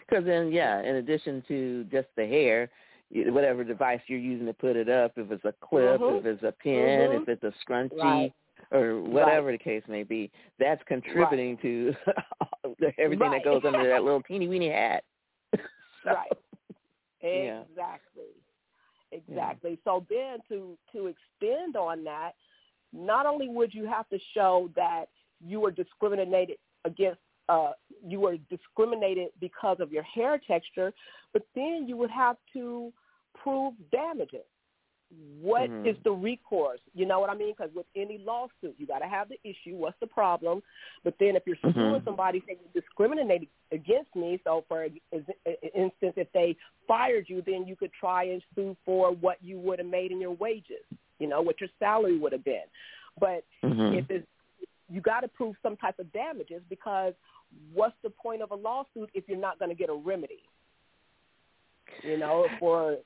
[0.00, 2.70] Because then, yeah, in addition to just the hair,
[3.10, 6.18] whatever device you're using to put it up, if it's a clip, Mhm.
[6.18, 7.22] if it's a pin, Mhm.
[7.22, 8.32] if it's a scrunchie, Right.
[8.72, 11.94] or whatever the case may be, that's contributing to
[12.98, 13.42] everything Right.
[13.42, 15.04] that goes under that little teeny weeny hat.
[16.02, 16.32] So, Right.
[17.20, 17.64] Yeah.
[19.12, 19.32] Exactly.
[19.34, 19.78] Exactly.
[19.84, 22.32] So then to to extend on that,
[22.92, 25.06] not only would you have to show that
[25.44, 27.72] you were discriminated against uh
[28.06, 30.92] you were discriminated because of your hair texture,
[31.32, 32.92] but then you would have to
[33.34, 34.46] prove damages.
[35.40, 36.02] What is Mhm.
[36.04, 36.80] the recourse?
[36.94, 37.52] You know what I mean?
[37.56, 39.74] Because with any lawsuit, you got to have the issue.
[39.76, 40.62] What's the problem?
[41.02, 42.04] But then if you're suing Mhm.
[42.04, 47.74] somebody saying you discriminated against me, so for instance, if they fired you, then you
[47.74, 50.84] could try and sue for what you would have made in your wages.
[51.18, 52.68] You know what your salary would have been.
[53.18, 53.98] But Mhm.
[53.98, 54.26] if it's
[54.88, 57.14] you got to prove some type of damages because
[57.72, 60.42] what's the point of a lawsuit if you're not going to get a remedy?
[62.02, 62.98] You know, for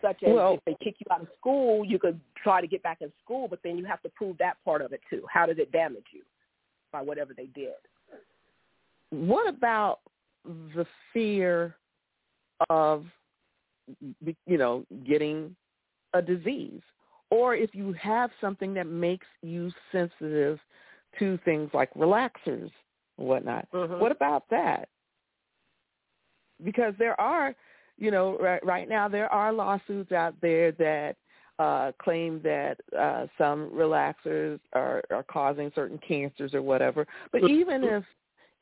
[0.00, 2.82] such as Well- if they kick you out of school, you could try to get
[2.82, 5.24] back in school, but then you have to prove that part of it too.
[5.28, 6.24] How does it damage you
[6.92, 7.74] by whatever they did?
[9.10, 10.00] what about
[10.44, 11.76] the fear
[12.68, 13.04] of
[14.46, 15.54] you know getting
[16.14, 16.80] a disease
[17.30, 20.60] or if you have something that makes you sensitive
[21.18, 22.70] to things like relaxers
[23.18, 23.98] or whatnot Mhm.
[23.98, 24.88] what about that
[26.62, 27.56] because there are
[28.00, 31.14] you know right, right now there are lawsuits out there that
[31.58, 37.84] uh claim that uh some relaxers are are causing certain cancers or whatever but even
[37.84, 38.04] if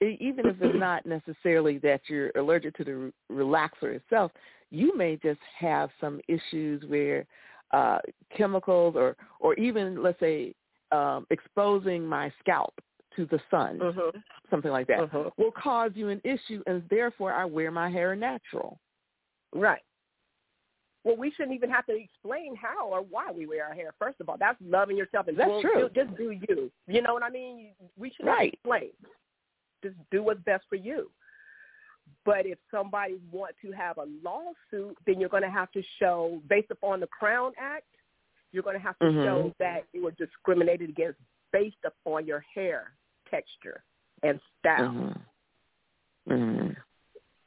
[0.00, 4.30] even if it's not necessarily that you're allergic to the relaxer itself,
[4.70, 7.26] you may just have some issues where
[7.72, 7.98] uh,
[8.36, 10.54] chemicals or or even let's say
[10.92, 12.74] um, exposing my scalp
[13.16, 14.22] to the sun, Mhm.
[14.50, 15.32] something like that, Mhm.
[15.36, 18.78] will cause you an issue, and therefore I wear my hair natural.
[19.54, 19.82] Right.
[21.04, 23.94] Well, we shouldn't even have to explain how or why we wear our hair.
[23.98, 25.88] First of all, that's loving yourself and That's true.
[25.94, 26.70] just do you.
[26.86, 27.74] You know what I mean?
[27.96, 28.52] We should not Right.
[28.52, 28.90] explain.
[29.82, 31.10] Just do what's best for you.
[32.24, 36.42] But if somebody want to have a lawsuit, then you're going to have to show,
[36.48, 37.86] based upon the Crown Act,
[38.52, 39.24] you're going to have to Mhm.
[39.24, 41.20] show that you were discriminated against
[41.52, 42.92] based upon your hair
[43.30, 43.82] texture
[44.22, 44.90] and style.
[44.92, 45.20] Mhm.
[46.28, 46.57] Mhm.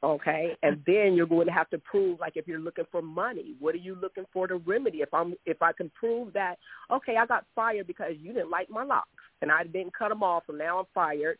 [0.02, 3.54] Okay and then you're going to have to prove like if you're looking for money
[3.60, 6.56] what are you looking for to remedy if i'm if i can prove that
[6.90, 9.08] okay i got fired because you didn't like my locks
[9.42, 11.38] and i didn't cut them off so now i'm fired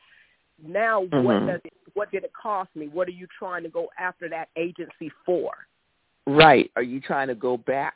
[0.64, 1.46] now what Mhm.
[1.46, 4.48] does it what did it cost me what are you trying to go after that
[4.56, 5.50] agency for
[6.26, 6.70] Right.
[6.76, 7.94] Are you trying to go back?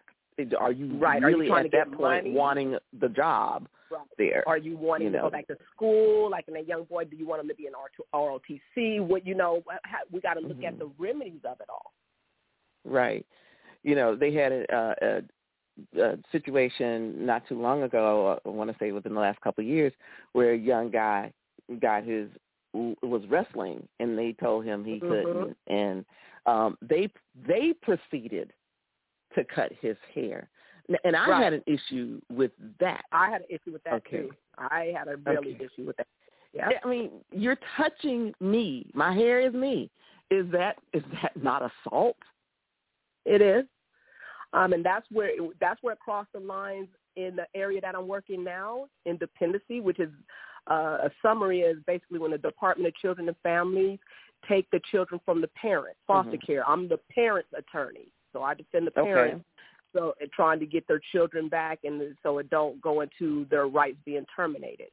[0.59, 1.23] Are you Right.
[1.23, 2.33] Are you really trying at to that point money?
[2.33, 4.01] wanting the job Right.
[4.19, 4.45] there?
[4.47, 5.23] are you wanting You to know.
[5.25, 7.67] go back to school like in a young boy do you want him to be
[7.67, 7.73] an
[8.15, 10.79] ROTC what you know how, we got to look at Mhm.
[10.79, 11.93] the remedies of it all
[12.85, 13.27] Right.
[13.83, 15.25] You know, they had a,
[15.97, 18.39] a, a situation not too long ago.
[18.45, 19.93] I want to say within the last couple of years,
[20.33, 21.33] where a young guy
[21.81, 22.29] got his
[22.73, 25.09] was wrestling, and they told him he Mhm.
[25.09, 26.05] couldn't, and
[26.47, 27.09] um, they
[27.47, 28.53] they proceeded
[29.35, 30.49] to cut his hair.
[31.05, 31.43] And I Right.
[31.43, 33.05] had an issue with that.
[33.13, 34.23] i had an issue with that Okay.
[34.23, 35.65] too i had a really Okay.
[35.65, 36.07] issue with that
[36.53, 38.91] yeah I mean, you're touching me.
[38.95, 39.91] My hair is me.
[40.31, 42.17] Is that is that not assault?
[43.25, 43.65] It is,
[44.53, 47.95] um, and that's where it, that's where it crossed the lines in the area that
[47.95, 50.11] I'm working now, in dependency, which is
[50.71, 53.99] uh, a summary is basically when the Department of Children and Families
[54.49, 56.47] take the children from the parents, foster Mhm.
[56.47, 56.69] care.
[56.69, 59.45] I'm the parents' attorney, so I defend the parents.
[59.97, 63.99] So trying to get their children back, and so it don't go into their rights
[64.05, 64.89] being terminated.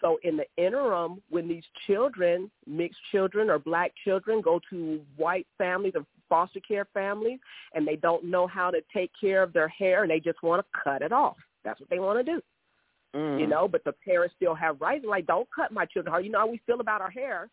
[0.00, 5.46] So in the interim, when these children, mixed children or black children, go to white
[5.56, 7.38] families or foster care families,
[7.74, 10.64] and they don't know how to take care of their hair, and they just want
[10.64, 11.36] to cut it off.
[11.64, 12.40] That's what they want to do
[13.14, 13.40] Mhm.
[13.40, 15.04] you know, but the parents still have rights.
[15.04, 16.12] Like, don't cut my children.
[16.12, 17.48] How you know how we feel about our hair?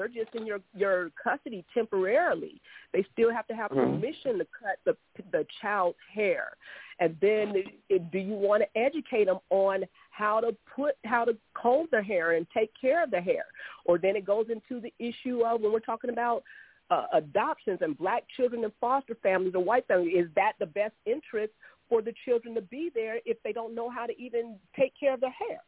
[0.00, 2.58] They're just in your your custody temporarily.
[2.94, 4.00] They still have to have Mhm.
[4.00, 4.96] permission to cut the
[5.30, 6.56] the child's hair.
[7.00, 7.54] And then,
[7.90, 12.02] it, do you want to educate them on how to put how to comb their
[12.02, 13.44] hair and take care of their hair?
[13.84, 16.44] Or then it goes into the issue of when we're talking about
[16.88, 20.24] uh, adoptions and black children in foster families or white families.
[20.24, 21.52] Is that the best interest
[21.90, 25.12] for the children to be there if they don't know how to even take care
[25.12, 25.60] of their hair?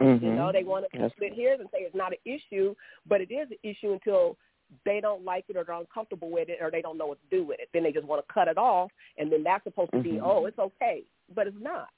[0.00, 0.22] Mhm.
[0.22, 2.74] You know, they want to split hairs and say it's not an issue,
[3.06, 4.38] but it is an issue until
[4.84, 7.36] they don't like it or they're uncomfortable with it or they don't know what to
[7.36, 7.68] do with it.
[7.72, 10.22] Then they just want to cut it off, and then that's supposed to be, Mhm.
[10.22, 11.90] oh, it's okay, but it's not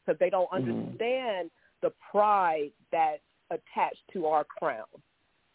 [0.00, 0.66] because they don't Mhm.
[0.66, 1.50] understand
[1.82, 4.86] the pride that's attached to our crown.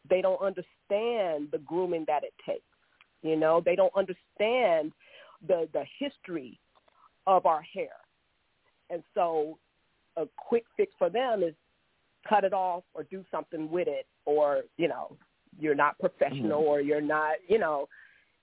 [0.05, 2.63] They don't understand the grooming that it takes.
[3.21, 4.93] You know, they don't understand
[5.41, 6.59] the the history
[7.25, 7.99] of our hair,
[8.89, 9.57] and so
[10.15, 11.55] a quick fix for them is
[12.27, 15.15] cut it off or do something with it or you know
[15.59, 16.67] you're not professional Mhm.
[16.67, 17.87] or you're not you know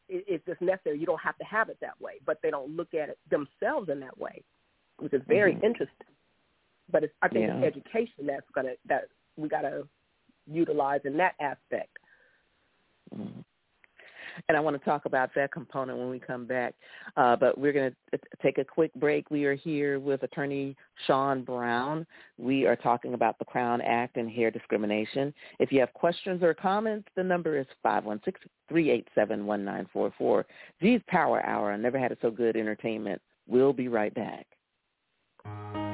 [0.08, 2.74] it, it's just necessary you don't have to have it that way but they don't
[2.76, 4.42] look at it themselves in that way
[4.98, 5.64] which is very Mhm.
[5.64, 6.06] interesting
[6.90, 7.58] but it's, i think Yeah.
[7.60, 9.86] it's education that's gonna that we gotta
[10.46, 11.98] utilize in that aspect
[13.14, 13.44] Mhm.
[14.48, 16.74] And I want to talk about that component when we come back.
[17.16, 19.30] Uh, but we're going to take a quick break.
[19.30, 22.06] We are here with attorney Shawn Brown.
[22.38, 25.32] We are talking about the Crown Act and hair discrimination.
[25.58, 27.66] If you have questions or comments, the number is
[28.70, 30.44] 516-387-1944.
[30.80, 31.72] G's Power Hour.
[31.72, 33.20] I never had it so good entertainment.
[33.46, 34.46] We'll be right back.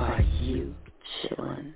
[0.00, 0.74] Are you
[1.22, 1.74] chilling?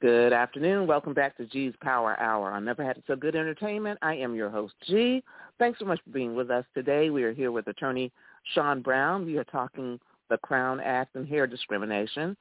[0.00, 0.86] Good afternoon.
[0.86, 2.52] Welcome back to G's Power Hour.
[2.52, 3.98] I never had so good entertainment.
[4.02, 5.24] I am your host, G.
[5.58, 7.10] Thanks so much for being with us today.
[7.10, 8.12] We are here with attorney
[8.54, 9.26] Shawn Brown.
[9.26, 9.98] We are talking
[10.30, 12.36] the Crown Act and hair discrimination.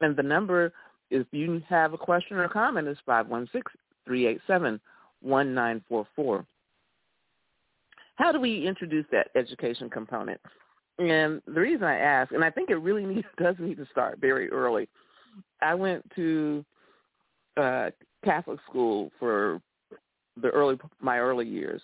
[0.00, 0.72] And the number,
[1.10, 2.98] if you have a question or comment, is
[4.08, 4.80] 516-387-1944.
[8.16, 10.40] How do we introduce that education component?
[10.98, 14.18] And the reason I ask, and I think it really need, does need to start
[14.20, 14.88] very early.
[15.60, 16.64] I went to
[17.56, 17.90] uh,
[18.24, 19.60] Catholic school for
[20.40, 21.82] the early my early years,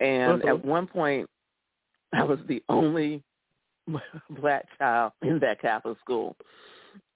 [0.00, 0.48] and Mhm.
[0.48, 1.28] at one point,
[2.12, 3.22] I was the only
[4.30, 6.36] black child in that Catholic school.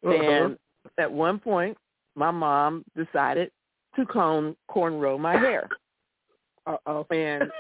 [0.03, 0.59] And
[0.99, 1.77] at one point,
[2.15, 3.51] my mom decided
[3.97, 5.69] to cone cornrow my hair.
[6.67, 7.07] Uh-oh.
[7.11, 7.51] And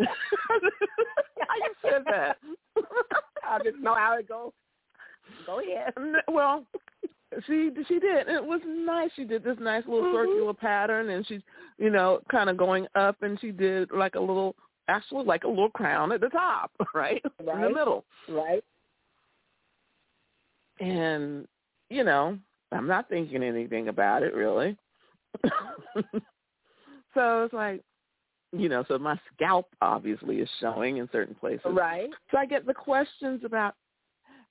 [0.00, 2.38] how you said that?
[3.48, 4.52] I just know how it goes.
[5.44, 5.92] Go ahead.
[6.28, 6.64] Well,
[7.46, 8.28] she she did.
[8.28, 9.10] It was nice.
[9.16, 10.12] She did this nice little Mhm.
[10.12, 11.42] circular pattern, and she's
[11.78, 14.54] you know kind of going up, and she did like a little
[14.88, 18.04] actually like a little crown at the top, right, in the middle.
[18.28, 18.64] Right?
[20.80, 21.46] And
[21.90, 22.38] you know,
[22.72, 24.76] I'm not thinking anything about it really.
[27.14, 27.82] so it's like,
[28.60, 31.66] you know, so my scalp obviously is showing in certain places.
[31.66, 32.10] Right?
[32.30, 33.74] So I get the questions about,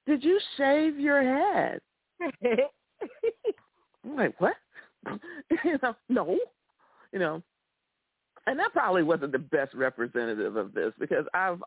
[0.06, 1.80] did you shave your head?
[4.03, 4.56] I'm like, what?
[5.64, 6.38] you know, no.
[7.12, 7.43] You know,
[8.47, 11.60] and that probably wasn't the best representative of this because I've,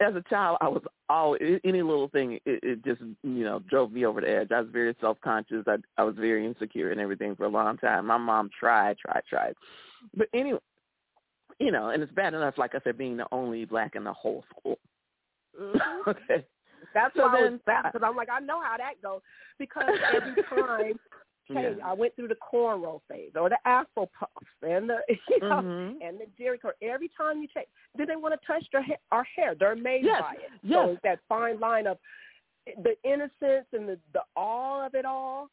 [0.00, 3.92] as a child, I was all any little thing it, it just you know drove
[3.92, 4.48] me over the edge.
[4.52, 5.64] I was very self conscious.
[5.66, 8.06] I I was very insecure and everything for a long time.
[8.06, 9.54] My mom tried, tried, tried,
[10.14, 10.60] but anyway,
[11.60, 14.12] you know, and it's bad enough, like I said, being the only black in the
[14.12, 14.78] whole school.
[15.60, 15.78] Mm-hmm.
[16.10, 16.46] okay.
[16.94, 19.20] That's so why then, I was because I'm like, I know how that goes
[19.58, 19.84] because
[20.14, 20.98] every time
[21.48, 21.86] hey, yeah.
[21.86, 24.98] I went through the cornrow phase or the Afro puffs and the
[25.28, 25.96] you know Mhm.
[26.00, 26.72] and the Jheri curl.
[26.82, 29.54] Every time you take, then they want to touch their ha- our hair.
[29.54, 30.50] They're amazed Yes, by it.
[30.62, 30.78] yes.
[30.84, 31.98] So it's that fine line of
[32.82, 35.50] the innocence and the the awe of it all.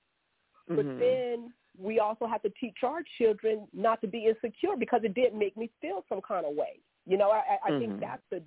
[0.69, 0.99] But Mhm.
[0.99, 5.33] then we also have to teach our children not to be insecure because it did
[5.35, 6.79] make me feel some kind of way.
[7.05, 7.79] You know, I, I Mhm.
[7.79, 8.43] think that's the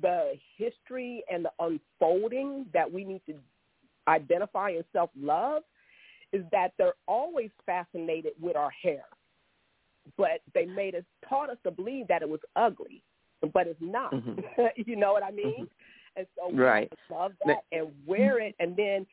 [0.00, 3.34] the history and the unfolding that we need to
[4.06, 5.64] identify and self love
[6.32, 9.04] is that they're always fascinated with our hair.
[10.16, 13.02] But they made us taught us to believe that it was ugly.
[13.52, 14.14] But it's not.
[14.14, 14.70] Mhm.
[14.86, 15.64] you know what I mean?
[15.64, 15.68] Mhm.
[16.16, 16.92] And so we Right.
[17.10, 19.06] love that and wear it and then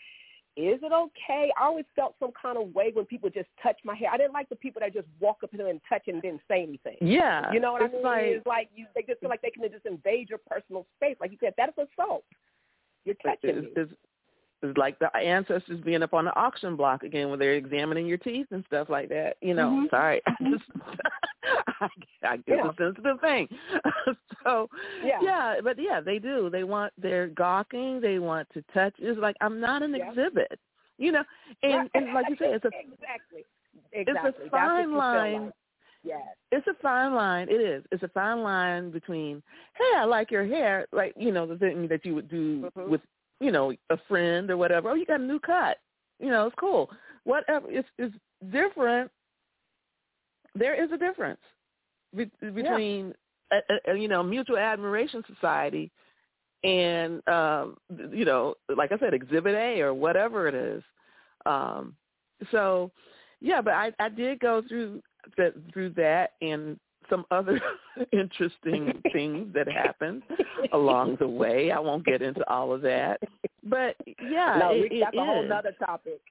[0.57, 1.51] is it okay?
[1.59, 4.09] I always felt some kind of way when people just touch my hair.
[4.11, 6.41] I didn't like the people that just walk up to them and touch and didn't
[6.47, 6.97] say anything.
[7.01, 7.51] Yeah.
[7.51, 8.03] You know what I mean?
[8.03, 11.17] Like, it's like you they just feel like they can just invade your personal space.
[11.19, 12.23] Like you said, that's assault.
[13.03, 13.71] You're touching it's, me.
[13.75, 13.91] it's,
[14.61, 18.17] it's like the ancestors being up on the auction block again when they're examining your
[18.17, 19.37] teeth and stuff like that.
[19.41, 19.89] You know, Mhm.
[19.89, 20.63] sorry, I just
[21.81, 21.87] I,
[22.23, 22.69] I guess Yeah.
[22.69, 23.47] a sensitive thing.
[24.43, 24.69] so
[25.03, 25.19] Yeah.
[25.21, 26.49] yeah, but yeah, they do.
[26.49, 28.01] They want they're gawking.
[28.01, 28.93] They want to touch.
[28.99, 30.09] It's like I'm not an Yeah.
[30.09, 30.59] exhibit.
[30.97, 31.23] You know,
[31.61, 33.45] and and like you said, it's a exactly.
[33.91, 34.49] it's a Exactly.
[34.49, 35.45] Fine line.
[35.45, 35.53] like.
[36.03, 36.21] Yes.
[36.51, 37.49] it's a fine line.
[37.49, 37.83] It is.
[37.91, 39.41] It's a fine line between,
[39.75, 42.89] hey, I like your hair, like you know the thing that you would do Mhm.
[42.89, 43.01] with,
[43.39, 44.89] you know, a friend or whatever.
[44.89, 45.77] Oh, you got a new cut.
[46.19, 46.89] You know, it's cool.
[47.23, 47.69] Whatever.
[47.69, 48.15] It's it's
[48.51, 49.11] different.
[50.53, 51.41] There is a difference
[52.15, 53.13] be- between,
[53.51, 55.91] a, a, a, you know, mutual admiration society
[56.63, 57.77] and, um,
[58.11, 60.83] you know, like I said, Exhibit A or whatever it is.
[61.45, 61.95] Um,
[62.51, 62.91] so,
[63.41, 65.01] yeah, but I I did go through
[65.37, 66.79] that through that and
[67.09, 67.59] some other
[68.11, 70.23] interesting things that happened
[70.73, 71.71] along the way.
[71.71, 73.21] I won't get into all of that,
[73.63, 75.49] but yeah, no, it, we, that's it a whole is.
[75.49, 76.21] nother topic.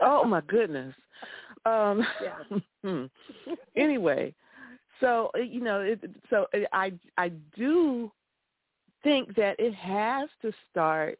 [0.00, 0.94] Oh my goodness.
[1.66, 2.58] Um, Yeah.
[2.84, 3.04] hmm.
[3.76, 4.34] anyway,
[5.00, 6.00] so uh, you know, it,
[6.30, 8.10] so uh, I I do
[9.02, 11.18] think that it has to start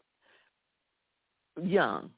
[1.63, 2.11] young.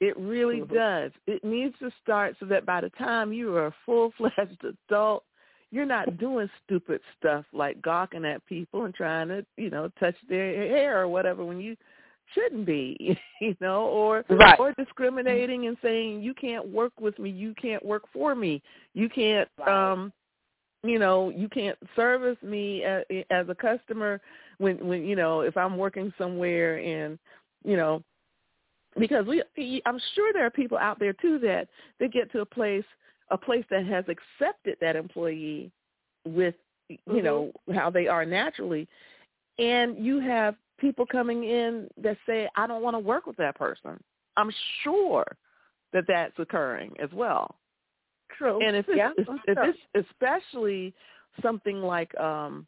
[0.00, 0.72] It really Mhm.
[0.74, 1.12] does.
[1.26, 5.24] It needs to start so that by the time you are a full fledged adult,
[5.70, 10.14] you're not doing stupid stuff like gawking at people and trying to, you know, touch
[10.28, 11.76] their hair or whatever when you
[12.34, 14.58] shouldn't be, you know, or Right.
[14.58, 18.62] or discriminating and saying you can't work with me, you can't work for me,
[18.94, 19.92] you can't Right.
[19.92, 20.12] um
[20.84, 24.20] you know, you can't service me as, as a customer
[24.58, 27.18] when when you know, if I'm working somewhere and,
[27.64, 28.02] you know,
[28.96, 29.42] because we
[29.86, 32.84] I'm sure there are people out there too that they get to a place
[33.30, 35.70] a place that has accepted that employee
[36.24, 36.54] with
[36.88, 37.24] you Mhm.
[37.24, 38.88] know how they are naturally
[39.58, 43.56] and you have people coming in that say I don't want to work with that
[43.56, 44.02] person.
[44.36, 44.52] I'm
[44.82, 45.24] sure
[45.92, 47.56] that that's occurring as well.
[48.36, 48.62] True.
[48.62, 49.10] And if it's, yeah,
[49.46, 50.94] if, it's especially
[51.42, 52.66] something like um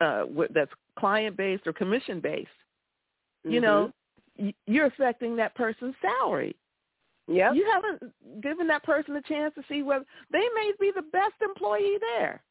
[0.00, 2.48] uh that's client based or commission based,
[3.44, 3.92] you know,
[4.66, 6.56] you're affecting that person's salary.
[7.28, 8.12] Yeah, You haven't
[8.42, 12.42] given that person a chance to see whether they may be the best employee there.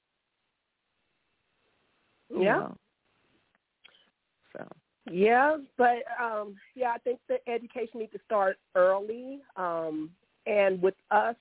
[2.30, 2.60] you Yeah.
[2.60, 2.78] know.
[4.54, 4.68] So
[5.12, 9.40] Yeah, but um, yeah, I think the education needs to start early.
[9.56, 10.12] Um,
[10.46, 11.36] and with us,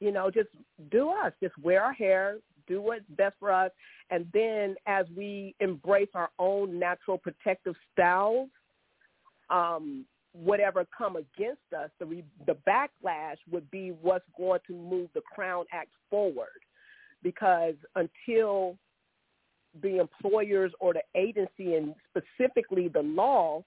[0.00, 0.48] you know, just
[0.90, 3.70] do us, just wear our hair, do what's best for us,
[4.10, 8.48] and then as we embrace our own natural protective styles,
[9.50, 10.04] um,
[10.44, 15.22] whatever come against us, the re- the backlash would be what's going to move the
[15.34, 16.60] Crown Act forward,
[17.22, 18.76] because until
[19.82, 23.62] the employers or the agency and specifically the law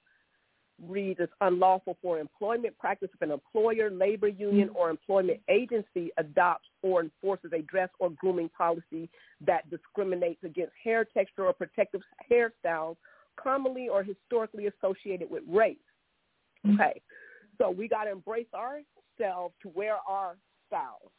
[0.87, 4.77] reads as unlawful for employment practice if an employer, labor union, mm-hmm.
[4.77, 9.09] or employment agency adopts or enforces a dress or grooming policy
[9.45, 12.01] that discriminates against hair texture or protective
[12.31, 12.95] hairstyles
[13.35, 15.77] commonly or historically associated with race.
[16.67, 17.01] Okay.
[17.57, 20.35] So we got to embrace ourselves to wear our
[20.67, 21.11] styles.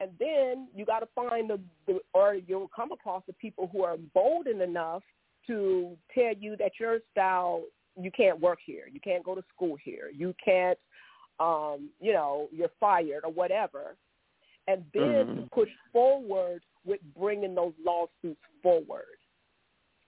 [0.00, 3.82] And then you got to find the, the, or you'll come across the people who
[3.82, 5.02] are emboldened enough
[5.46, 7.62] to tell you that your style,
[7.98, 10.78] you can't work here, you can't go to school here, you can't,
[11.40, 13.96] um, you know, you're fired or whatever.
[14.68, 15.50] And then Mhm.
[15.52, 19.15] push forward with bringing those lawsuits forward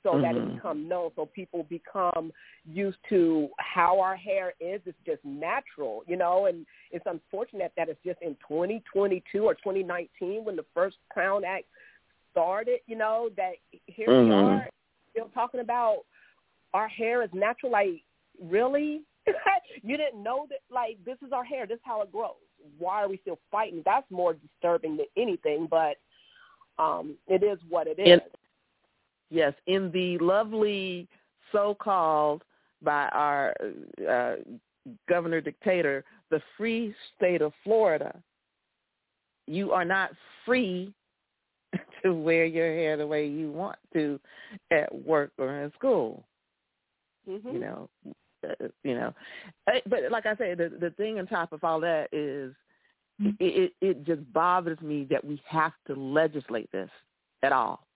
[0.03, 0.23] so mm-hmm.
[0.23, 2.33] that it become known so people become
[2.65, 4.81] used to how our hair is.
[4.87, 10.45] It's just natural you know and it's unfortunate that it's just in 2022 or 2019
[10.45, 11.65] when the first crown act
[12.33, 13.53] started you know that
[13.87, 14.61] here we Mhm.
[14.61, 14.69] are
[15.11, 16.05] still talking about
[16.75, 17.73] our hair is natural.
[17.73, 18.03] Like
[18.43, 19.03] really?
[19.83, 21.67] You didn't know that like this is our hair.
[21.67, 22.33] This is how it grows.
[22.79, 23.83] Why are we still fighting?
[23.85, 25.97] That's more disturbing than anything but
[26.79, 28.09] um it is what it is.
[28.09, 28.38] In-
[29.31, 31.07] Yes, in the lovely
[31.53, 32.43] so-called
[32.83, 33.55] by our
[34.09, 34.37] uh,
[35.09, 38.15] governor dictator, the free state of Florida,
[39.47, 40.11] you are not
[40.45, 40.93] free
[42.03, 44.19] to wear your hair the way you want to
[44.71, 46.25] at work or in school.
[47.29, 47.49] mm-hmm.
[47.49, 47.89] You know,
[48.49, 49.15] uh, you know.
[49.67, 52.55] Uh, But like I say, the the thing on top of all that is,
[53.21, 56.91] it, it it just bothers me that we have to legislate this
[57.43, 57.88] at all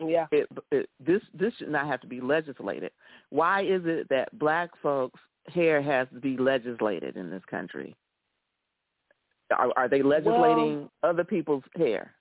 [0.00, 2.90] yeah it, it, this this should not have to be legislated.
[3.30, 5.20] Why is it that black folks'
[5.52, 7.94] hair has to be legislated in this country?
[9.56, 12.14] Are, are they legislating other people's hair?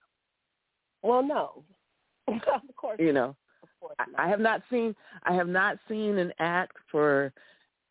[1.03, 1.63] well no
[2.27, 3.35] of course You know,
[3.79, 4.25] course I.
[4.25, 7.33] I have not seen I have not seen an act for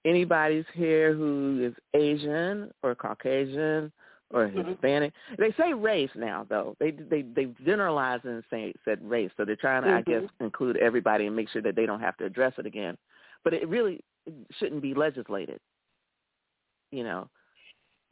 [0.04, 3.92] anybody's hair who is Asian or Caucasian
[4.32, 4.66] or Mhm.
[4.68, 5.12] Hispanic.
[5.38, 6.76] They say race now, though.
[6.78, 10.76] They they they generalized and say said race, so they're trying to, I guess, include
[10.78, 12.96] everybody and make sure that they don't have to address it again.
[13.44, 14.00] But it really
[14.58, 15.60] shouldn't be legislated.
[16.90, 17.28] You know.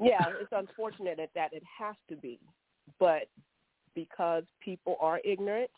[0.02, 2.38] yeah it's unfortunate that, that it has to be
[2.98, 3.28] but
[3.94, 5.70] because people are ignorant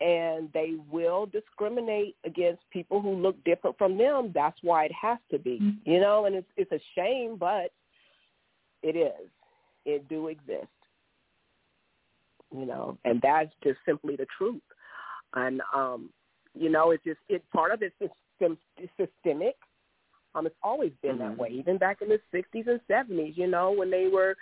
[0.00, 5.18] and they will discriminate against people who look different from them that's why it has
[5.30, 7.70] to be you know and it's it's a shame but
[8.82, 9.28] it is.
[9.84, 10.66] It do exist.
[12.54, 14.60] You know and that's just simply the truth.
[15.34, 16.10] And um
[16.54, 18.58] you know it's just it part of it's system,
[18.98, 19.56] systemic.
[20.34, 21.36] Um it's always been that Mhm.
[21.38, 21.48] way.
[21.48, 24.36] Even back in the 60s and 70s you know when they were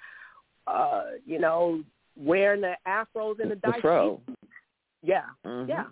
[0.67, 1.83] uh you know
[2.17, 4.21] wearing the afros and the, The fro.
[5.03, 5.27] yeah.
[5.45, 5.69] Mhm.
[5.69, 5.85] yeah.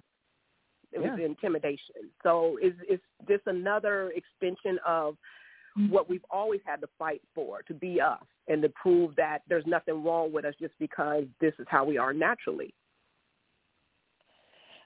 [0.91, 2.11] It was intimidation.
[2.23, 5.17] So it's it's just another extension of
[5.91, 9.67] what we've always had to fight for to be us and to prove that there's
[9.67, 12.75] nothing wrong with us just because this is how we are naturally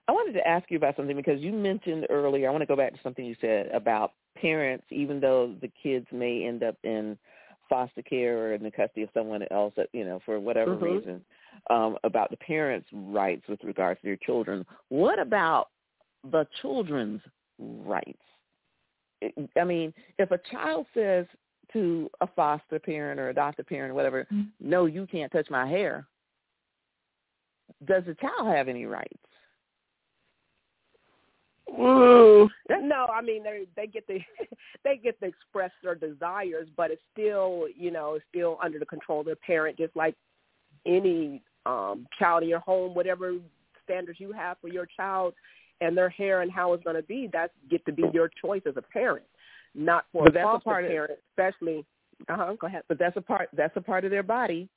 [0.09, 2.49] I wanted to ask you about something because you mentioned earlier.
[2.49, 6.07] I want to go back to something you said about parents, even though the kids
[6.11, 7.16] may end up in
[7.68, 10.82] foster care or in the custody of someone else, that, you know, for whatever Mhm.
[10.82, 11.24] reason,
[11.70, 14.66] um, about the parents' rights with regards to their children.
[14.88, 15.70] What about
[16.24, 17.22] the children's
[17.59, 18.22] rights?
[19.23, 21.27] I- I mean, if a child says
[21.73, 24.27] to a foster parent or a adoptive parent or whatever,
[24.61, 26.07] no, you can't touch my hair,
[27.87, 29.16] does the child have any rights?
[32.83, 34.18] no i mean they they get to
[34.85, 38.87] they get to express their desires but it's still you know it's still under the
[38.87, 40.14] control of the parent just like
[40.87, 43.35] any um child in your home whatever
[43.85, 45.35] standards you have for your child
[45.83, 48.62] and their hair and how it's going to be that's get to be your choice
[48.66, 49.26] as a parent
[49.74, 51.85] not for But a foster part of- parent especially
[52.28, 54.68] uh-huh go ahead but that's a part that's a part of their body,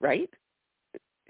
[0.00, 0.30] right?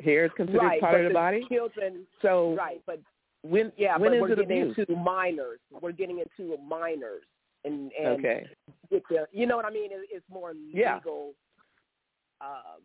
[0.03, 1.47] Hair is considered right part of the the body.
[1.51, 3.01] children So right but
[3.43, 4.78] when yeah when but is we're it getting abuse?
[4.78, 7.24] into minors we're getting into minors
[7.64, 8.47] and and Okay.
[8.91, 9.91] with the, you know what I mean?
[9.93, 10.97] It, it's more Yeah.
[10.97, 11.33] legal
[12.41, 12.80] um,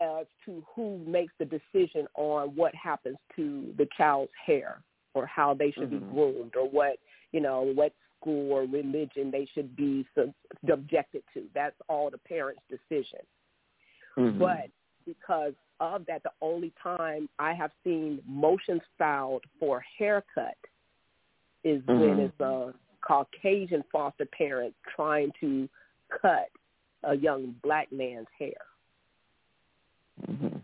[0.00, 4.82] as to who makes the decision on what happens to the child's hair
[5.14, 6.00] or how they should Mhm.
[6.00, 6.98] be groomed or what
[7.32, 10.06] you know what school or religion they should be
[10.64, 11.48] subjected to.
[11.54, 13.18] That's all the parents' decision.
[14.16, 14.38] Mhm.
[14.38, 14.70] But
[15.04, 20.56] because of that, the only time I have seen motions filed for haircut
[21.64, 22.18] is when Mhm.
[22.20, 25.68] it's a Caucasian foster parent trying to
[26.08, 26.50] cut
[27.02, 28.64] a young black man's hair.
[30.20, 30.62] Mhm.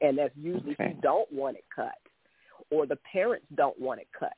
[0.00, 0.90] And that's usually if Okay.
[0.94, 1.98] you don't want it cut
[2.70, 4.34] or the parents don't want it cut.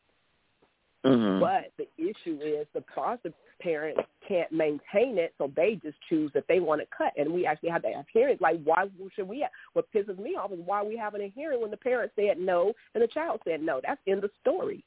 [1.05, 1.41] Mhm.
[1.41, 6.47] But the issue is the foster parents can't maintain it, so they just choose that
[6.47, 7.13] they want to cut.
[7.17, 8.41] And we actually have to have hearings.
[8.41, 9.41] Like, why should we?
[9.41, 12.39] Have, what pisses me off is why we having a hearing when the parent said
[12.39, 13.81] no and the child said no.
[13.81, 14.85] That's in the story,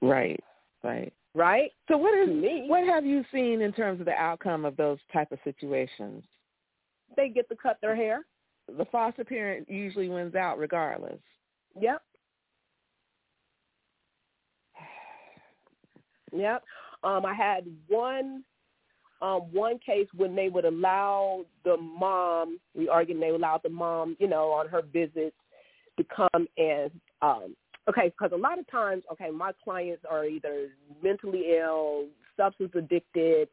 [0.00, 0.42] Right.
[0.82, 1.12] Right.
[1.34, 1.72] right?
[1.88, 4.98] So what is me, what have you seen in terms of the outcome of those
[5.12, 6.24] type of situations?
[7.16, 8.24] they get to cut their hair.
[8.76, 11.20] The foster parent usually wins out regardless.
[11.80, 12.02] Yep.
[16.32, 16.64] Yep.
[17.04, 18.44] Um, I had one
[19.22, 24.16] um, one case when they would allow the mom, we argued they allowed the mom,
[24.20, 25.36] you know, on her visits
[25.96, 26.90] to come and,
[27.22, 27.56] um,
[27.88, 30.68] okay, because a lot of times, okay, my clients are either
[31.02, 32.06] mentally ill,
[32.36, 33.48] substance addicted,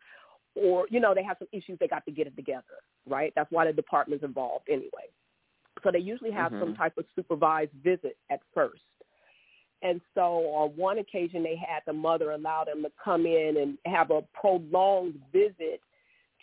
[0.56, 3.32] or, you know, they have some issues they got to get it together, right?
[3.36, 5.08] That's why the department's involved anyway.
[5.82, 6.62] So they usually have mm-hmm.
[6.62, 8.82] some type of supervised visit at first.
[9.84, 13.78] And so on one occasion, they had the mother allow them to come in and
[13.86, 15.82] have a prolonged visit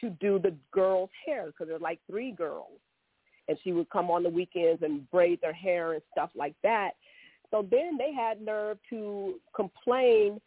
[0.01, 2.79] to do the girls' hair because there's like three girls.
[3.49, 6.91] And she would come on the weekends and braid their hair and stuff like that.
[7.51, 10.39] So then they had nerve to complain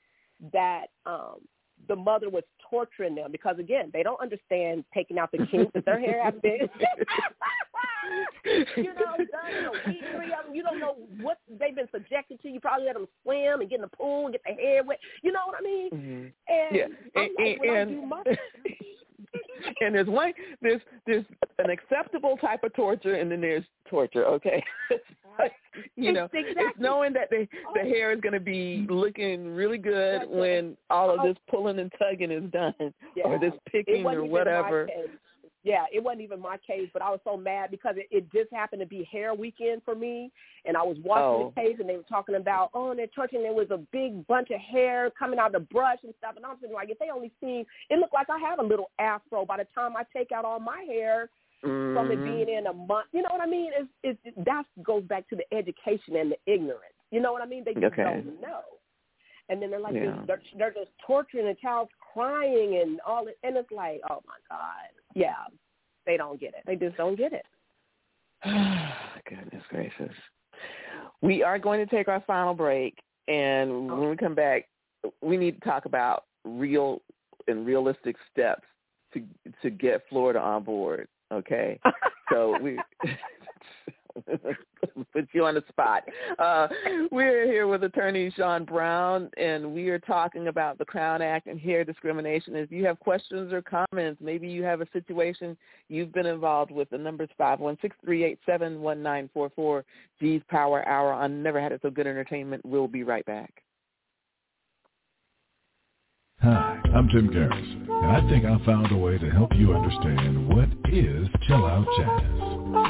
[0.53, 1.39] that um,
[1.87, 5.85] the mother was torturing them because again, they don't understand taking out the kinks that
[5.85, 6.69] their hair has been.
[8.77, 10.55] you know, done a week, three of them.
[10.55, 12.49] You don't know what they've been subjected to.
[12.49, 14.99] You probably let them swim and get in the pool and get their hair wet.
[15.21, 15.89] You know what I mean?
[15.91, 16.53] Mm-hmm.
[16.53, 16.85] And yeah.
[17.15, 18.23] I'm and, like, and, my...
[19.81, 21.25] and there's one there's there's
[21.59, 24.63] an acceptable type of torture and then there's torture okay
[25.95, 26.53] you know exactly.
[26.57, 27.89] it's knowing that the the oh.
[27.89, 30.77] hair is going to be looking really good That's when it.
[30.89, 31.27] all of oh.
[31.27, 32.73] this pulling and tugging is done
[33.15, 33.23] yeah.
[33.25, 34.87] or this picking or whatever
[35.64, 38.51] yeah, it wasn't even my case, but I was so mad because it, it just
[38.51, 40.30] happened to be hair weekend for me,
[40.66, 41.53] and I was watching oh.
[41.55, 43.78] the case, and they were talking about, oh, in their church, and there was a
[43.91, 46.89] big bunch of hair coming out of the brush and stuff, and I'm sitting like,
[46.89, 49.95] if they only seen, it looked like I have a little afro by the time
[49.95, 51.30] I take out all my hair
[51.64, 51.95] mm-hmm.
[51.95, 53.07] from it being in a month.
[53.14, 53.72] You know what I mean?
[53.78, 56.93] It's, it's, it, that goes back to the education and the ignorance.
[57.11, 57.64] You know what I mean?
[57.64, 58.03] They just okay.
[58.03, 58.61] don't know.
[59.49, 60.24] And then they're like, yeah.
[60.26, 64.89] they're, they're just torturing the child's crying and all and it's like, oh my god,
[65.16, 65.36] yeah,
[66.05, 66.64] they don't get it.
[66.66, 67.45] They just don't get it.
[69.30, 70.14] Goodness gracious.
[71.22, 72.97] We are going to take our final break,
[73.28, 73.95] and oh.
[73.95, 74.68] when we come back,
[75.22, 77.01] we need to talk about real
[77.47, 78.64] and realistic steps
[79.14, 79.24] to
[79.61, 81.07] to get Florida on board.
[81.32, 81.80] Okay,
[82.32, 82.78] so we
[85.14, 86.03] put you on the spot.
[86.39, 86.68] Uh,
[87.11, 91.59] we're here with attorney Shawn Brown, and we are talking about the Crown Act and
[91.59, 92.55] hair discrimination.
[92.55, 95.57] If you have questions or comments, maybe you have a situation
[95.89, 99.84] you've been involved with, the number is 516-387-1944.
[100.20, 102.66] G's Power Hour on Never Had It So Good Entertainment.
[102.66, 103.62] We'll be right back.
[106.43, 110.49] Hi, I'm Tim Garrison, and I think I found a way to help you understand
[110.49, 112.21] what is chill out jazz.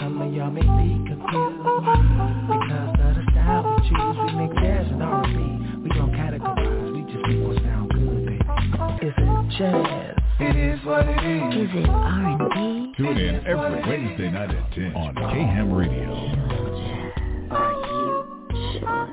[0.01, 1.61] Some of y'all may be confused
[2.49, 4.17] because of the style we choose.
[4.25, 5.37] We mix jazz and R&B.
[5.83, 6.93] We don't categorize.
[6.95, 8.41] We just make what sound good, baby.
[9.05, 10.17] Is it jazz?
[10.39, 11.69] It is what it is.
[11.69, 12.93] Is it R&B?
[12.97, 16.09] Tune in every Wednesday night at 10 on KHAM Radio.
[17.51, 19.12] Are you Sean?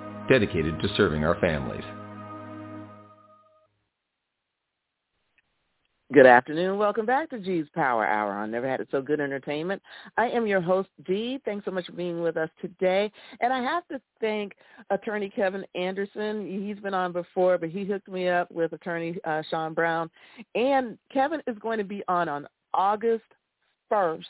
[0.29, 1.83] dedicated to serving our families.
[6.13, 6.77] Good afternoon.
[6.77, 9.81] Welcome back to G's Power Hour on Never Had It So Good Entertainment.
[10.17, 11.39] I am your host, G.
[11.45, 13.09] Thanks so much for being with us today.
[13.39, 14.51] And I have to thank
[14.89, 16.65] attorney Kevin Anderson.
[16.67, 20.09] He's been on before, but he hooked me up with attorney uh, Shawn Brown.
[20.53, 23.23] And Kevin is going to be on on August
[23.89, 24.25] 1st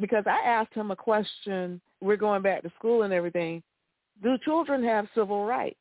[0.00, 1.80] because I asked him a question.
[2.00, 3.62] We're going back to school and everything
[4.22, 5.78] do children have civil rights?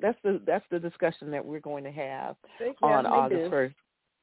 [0.00, 2.36] That's the that's the discussion that we're going to have
[2.82, 3.74] on August first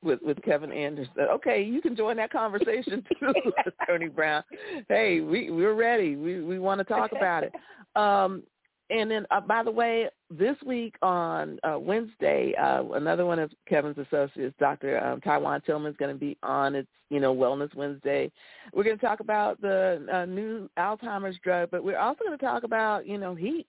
[0.03, 1.13] with with Kevin Anderson.
[1.19, 3.33] Okay, you can join that conversation too,
[3.81, 4.43] Attorney Brown.
[4.87, 6.15] Hey, we we're ready.
[6.15, 7.53] We we want to talk about it.
[7.95, 8.43] Um,
[8.91, 13.51] and then, uh, by the way, this week on uh, Wednesday, uh, another one of
[13.67, 15.03] Kevin's associates, Dr.
[15.03, 16.75] Um, Taiwan Tillman, is going to be on.
[16.75, 18.31] It's you know Wellness Wednesday.
[18.73, 22.45] We're going to talk about the uh, new Alzheimer's drug, but we're also going to
[22.45, 23.65] talk about you know heat.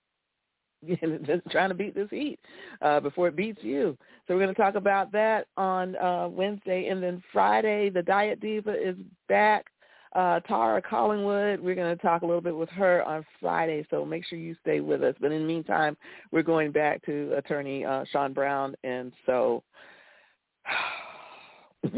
[1.50, 2.40] Trying to beat this heat
[2.80, 3.96] uh, before it beats you.
[4.26, 8.40] So we're going to talk about that on uh, Wednesday, and then Friday, the Diet
[8.40, 8.96] Diva is
[9.28, 9.66] back
[10.14, 11.60] uh, Tara Collingwood.
[11.60, 14.56] We're going to talk a little bit with her on Friday, so make sure you
[14.60, 15.14] stay with us.
[15.20, 15.96] But in the meantime,
[16.30, 19.62] we're going back to Attorney uh, Shawn Brown, and so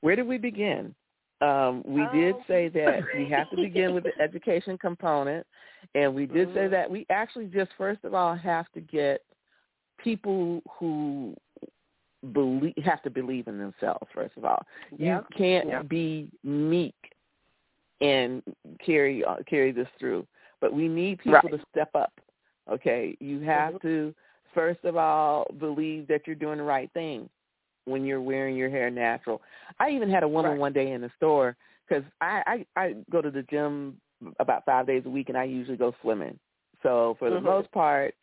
[0.00, 0.94] where did we begin?
[1.42, 2.12] Um, we oh.
[2.14, 5.46] did say that we have to begin with the education component,
[5.94, 9.20] and we did say that we actually just first of all have to get
[10.02, 11.34] people who
[12.32, 14.62] believe have to believe in themselves first of all.
[14.96, 15.18] Yeah.
[15.18, 15.82] You can't Yeah.
[15.82, 16.94] be meek
[18.00, 18.42] and
[18.84, 20.26] carry uh, carry this through.
[20.60, 21.50] But we need people Right.
[21.50, 22.12] to step up.
[22.70, 23.82] Okay, you have Mhm.
[23.82, 24.14] to
[24.54, 27.28] first of all believe that you're doing the right thing
[27.84, 29.42] when you're wearing your hair natural.
[29.78, 30.60] I even had a woman Right.
[30.60, 34.00] one day in the store because I, I I go to the gym
[34.40, 36.38] about five days a week, and I usually go swimming.
[36.82, 37.44] So for the Mhm.
[37.44, 38.14] most part,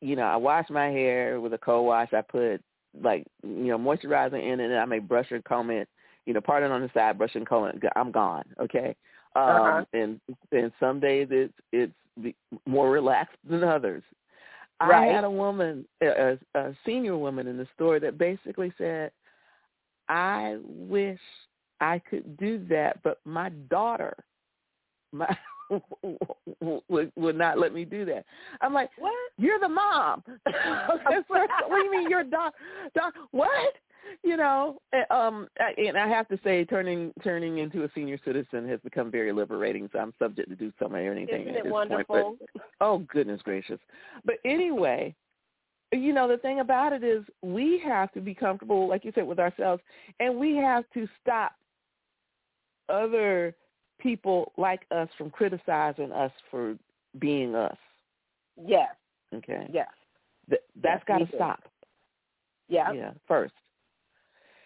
[0.00, 2.12] you know, I wash my hair with a cold wash.
[2.12, 2.62] I put
[3.02, 5.88] like you know moisturizer in it, and I may brush and comb it.
[6.26, 7.70] You know, part it on the side, brush and comb.
[7.96, 8.44] I'm gone.
[8.60, 8.96] Okay.
[9.36, 9.84] Um, Uh-huh.
[9.92, 10.20] And
[10.52, 12.34] and some days it's it's
[12.66, 14.02] more relaxed than others.
[14.80, 19.12] I had a woman, a, a senior woman in the store that basically said,
[20.08, 21.20] "I wish
[21.80, 24.14] I could do that, but my daughter,
[25.12, 25.36] my
[26.88, 28.24] would would not let me do that."
[28.60, 29.14] I'm like, What?
[29.38, 30.22] You're the mom.
[31.26, 32.54] what do you mean you're doc?
[32.94, 33.14] Doc?
[33.30, 33.74] What?
[34.22, 38.18] You know, and, um, I- and I have to say, turning turning into a senior
[38.24, 39.88] citizen has become very liberating.
[39.92, 42.22] So I'm subject to do so many or anything Isn't at it this wonderful?
[42.22, 42.38] point.
[42.54, 43.80] But, oh goodness gracious!
[44.24, 45.14] But anyway,
[45.92, 49.26] you know the thing about it is we have to be comfortable, like you said,
[49.26, 49.82] with ourselves,
[50.20, 51.52] and we have to stop
[52.88, 53.54] other
[53.98, 56.76] people like us from criticizing us for
[57.18, 57.76] being us.
[58.62, 58.94] Yes.
[59.34, 59.88] Okay, Yes.
[60.48, 61.62] Th- that's Yes, got to stop.
[62.68, 62.92] Yeah.
[62.92, 63.54] Yeah, first.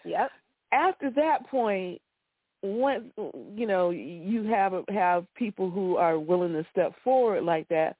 [0.04, 0.30] Yep.
[0.72, 2.00] After that point,
[2.62, 3.12] when
[3.54, 7.96] you know you have have people who are willing to step forward like that,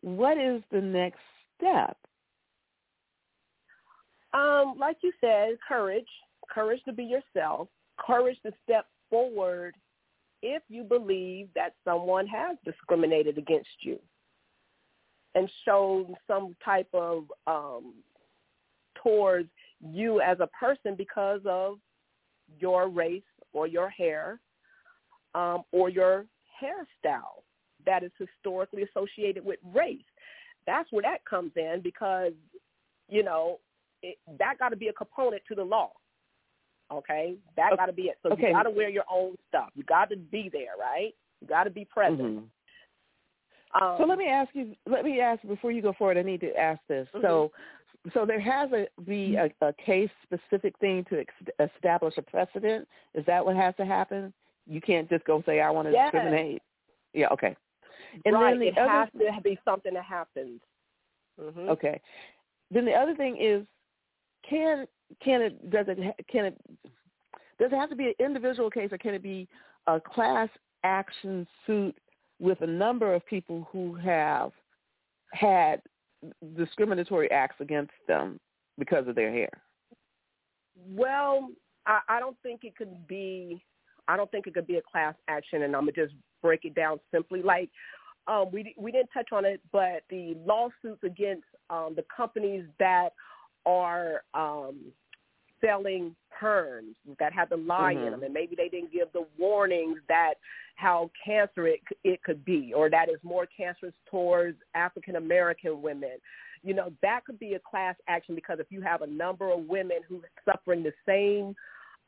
[0.00, 1.20] what is the next
[1.56, 1.96] step?
[4.32, 6.08] Um, like you said, courage,
[6.52, 7.68] courage to be yourself,
[8.04, 9.74] courage to step forward
[10.42, 13.98] if you believe that someone has discriminated against you
[15.36, 17.94] and shown some type of um
[19.02, 19.50] towards
[19.90, 21.78] you as a person because of
[22.58, 23.22] your race
[23.52, 24.40] or your hair
[25.34, 26.26] um, or your
[26.62, 27.42] hairstyle
[27.86, 30.00] that is historically associated with race.
[30.66, 32.32] That's where that comes in because,
[33.08, 33.58] you know,
[34.02, 35.92] it, that got to be a component to the law.
[36.92, 37.76] Okay, that Okay.
[37.76, 38.18] got to be it.
[38.22, 38.48] So Okay.
[38.48, 39.70] you got to wear your own stuff.
[39.74, 41.14] You got to be there, right?
[41.40, 42.20] You got to be present.
[42.20, 42.48] Mhm.
[43.80, 44.76] Um, So let me ask you.
[44.86, 46.18] Let me ask before you go forward.
[46.18, 47.08] I need to ask this.
[47.20, 47.50] So,
[48.12, 52.86] so there has to be a, a case specific thing to ex- establish a precedent.
[53.14, 54.32] Is that what has to happen?
[54.66, 56.12] You can't just go say I want to Yes.
[56.12, 56.62] discriminate.
[57.12, 57.28] Yeah.
[57.32, 57.56] Okay.
[58.24, 58.50] And right.
[58.52, 58.90] then the it other.
[58.90, 60.60] has to be something that happens.
[61.40, 62.00] hmm Okay.
[62.70, 63.64] Then the other thing is,
[64.48, 64.86] can
[65.22, 65.98] can it does it
[66.30, 66.60] can it
[67.58, 69.48] does it have to be an individual case or can it be
[69.86, 70.48] a class
[70.82, 71.96] action suit
[72.40, 74.50] with a number of people who have
[75.32, 75.80] had
[76.56, 78.38] discriminatory acts against them
[78.78, 79.50] because of their hair?
[80.88, 81.48] Well,
[81.86, 83.62] I, I don't think it could be.
[84.06, 86.74] I don't think it could be a class action, and I'm gonna just break it
[86.74, 87.42] down simply.
[87.42, 87.70] Like
[88.26, 93.10] um, we we didn't touch on it, but the lawsuits against um, the companies that
[93.66, 94.76] are um,
[95.64, 98.10] selling perms that have the lye in Mhm.
[98.10, 100.34] them, and maybe they didn't give the warnings that
[100.76, 106.20] how cancer it it could be, or that is more cancerous towards African American women.
[106.62, 109.68] You know, that could be a class action because if you have a number of
[109.68, 111.54] women who are suffering the same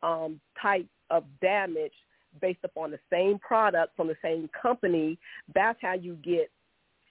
[0.03, 1.95] um, type of damage
[2.41, 5.19] based upon the same product from the same company,
[5.55, 6.51] that's how you get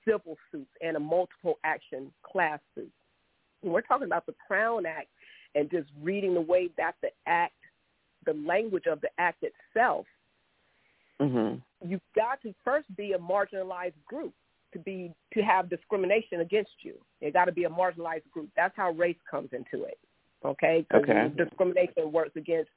[0.07, 2.91] civil suits and a multiple action class suit.
[3.61, 5.07] When we're talking about the Crown Act
[5.55, 7.53] and just reading the way that the act,
[8.25, 10.05] the language of the act itself,
[11.19, 11.61] Mhm.
[11.83, 14.33] you've got to first be a marginalized group
[14.73, 16.99] to be to have discrimination against you.
[17.21, 18.49] It got to be a marginalized group.
[18.55, 19.97] That's how race comes into it.
[20.43, 20.85] Okay.
[20.93, 21.31] Okay.
[21.35, 22.69] Discrimination works against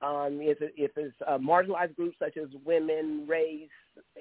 [0.00, 3.68] um, if, it, if it's a marginalized group such as women, race,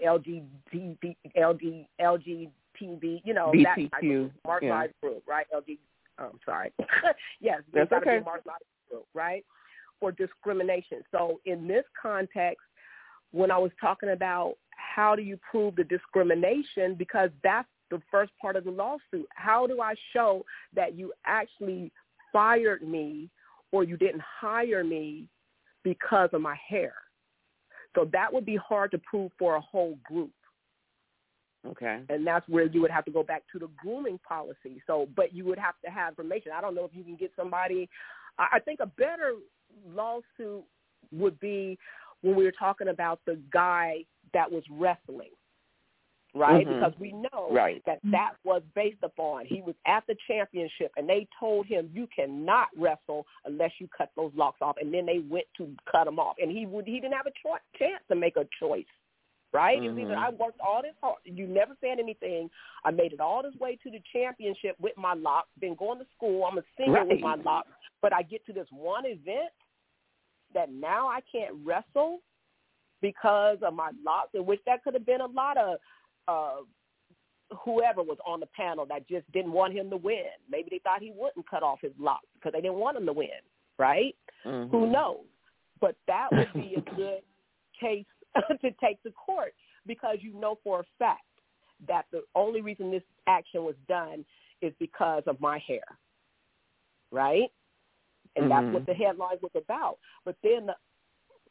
[0.04, 5.46] LGBT, LG, LGTB, you know, that type of marginalized group, right?
[6.20, 6.72] Oh, I'm sorry.
[7.40, 8.20] yes, That's there's got to okay.
[8.20, 9.46] be marginalized group, right?
[10.00, 11.02] For discrimination.
[11.12, 12.62] So in this context,
[13.32, 18.32] when I was talking about how do you prove the discrimination, because that's the first
[18.42, 19.28] part of the lawsuit.
[19.36, 20.46] How do I show
[20.76, 21.92] that you actually
[22.34, 23.30] fired me
[23.72, 25.28] or you didn't hire me
[25.84, 26.94] because of my hair?
[27.96, 30.32] So that would be hard to prove for a whole group.
[31.72, 32.02] Okay.
[32.10, 34.82] And that's where you would have to go back to the grooming policy.
[34.88, 36.52] So, but you would have to have information.
[36.56, 37.90] I don't know if you can get somebody.
[38.40, 39.34] I I think a better
[39.94, 40.64] lawsuit
[41.12, 41.78] would be
[42.22, 45.32] when we were talking about the guy that was wrestling.
[46.34, 46.68] right?
[46.68, 46.74] Mhm.
[46.80, 47.84] Because we know Right.
[47.86, 52.06] that that was based upon he was at the championship and they told him you
[52.08, 56.20] cannot wrestle unless you cut those locks off, and then they went to cut them
[56.20, 58.86] off, and he would he didn't have a cho- chance to make a choice.
[59.54, 59.82] Right?
[59.82, 60.16] It was either.
[60.16, 61.18] I worked all this hard.
[61.24, 62.50] You never said anything.
[62.84, 65.50] I made it all this way to the championship with my locks.
[65.60, 66.44] Been going to school.
[66.46, 67.46] I'm a senior with my Right.
[67.46, 67.70] locks.
[68.02, 69.52] But I get to this one event
[70.54, 72.20] that now I can't wrestle
[73.02, 75.80] because of my locks, in which that could have been a lot of
[76.28, 76.62] uh,
[77.64, 80.26] whoever was on the panel that just didn't want him to win.
[80.50, 83.14] Maybe they thought he wouldn't cut off his locks because they didn't want him to
[83.14, 83.30] win,
[83.78, 84.14] right?
[84.46, 84.70] Mhm.
[84.72, 85.26] Who knows?
[85.80, 87.24] But that would be a good
[87.80, 88.06] case
[88.62, 89.54] to take to court
[89.86, 91.22] because you know for a fact
[91.88, 94.26] that the only reason this action was done
[94.62, 95.84] is because of my hair,
[97.12, 97.52] right?
[98.36, 98.74] And that's Mhm.
[98.74, 100.00] what the headline was about.
[100.26, 100.76] But then the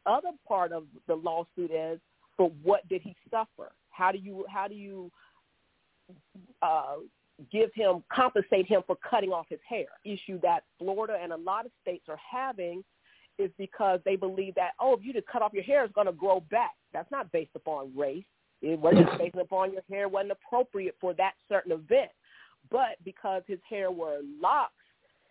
[0.05, 2.01] other part of the lawsuit is,
[2.37, 3.73] but what did he suffer?
[3.91, 5.11] How do you how do you
[6.63, 6.97] uh,
[7.51, 9.87] give him compensate him for cutting off his hair?
[10.05, 12.85] Issue that Florida and a lot of states are having
[13.39, 16.07] is because they believe that oh, if you just cut off your hair, it's going
[16.07, 16.73] to grow back.
[16.93, 18.25] That's not based upon race.
[18.63, 22.11] It wasn't based upon your hair wasn't appropriate for that certain event.
[22.71, 24.73] But because his hair were locks,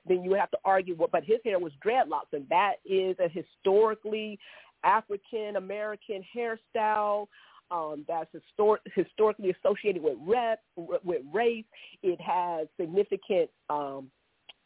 [0.08, 0.96] then you would have to argue.
[0.98, 4.40] Well, but his hair was dreadlocks, and that is a historically
[4.84, 7.28] African American hairstyle.
[7.72, 11.66] Um, that's histor- historically associated with rep, with race.
[12.04, 14.12] It has significant um,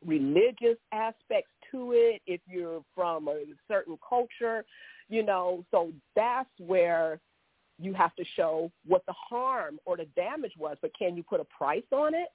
[0.05, 2.21] religious aspects to it.
[2.27, 4.65] If you're from a certain culture,
[5.09, 7.19] you know, so that's where
[7.79, 10.77] you have to show what the harm or the damage was.
[10.81, 12.27] But can you put a price on it?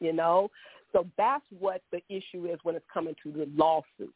[0.00, 0.50] You know,
[0.92, 4.14] so that's what the issue is when it's coming to the lawsuit.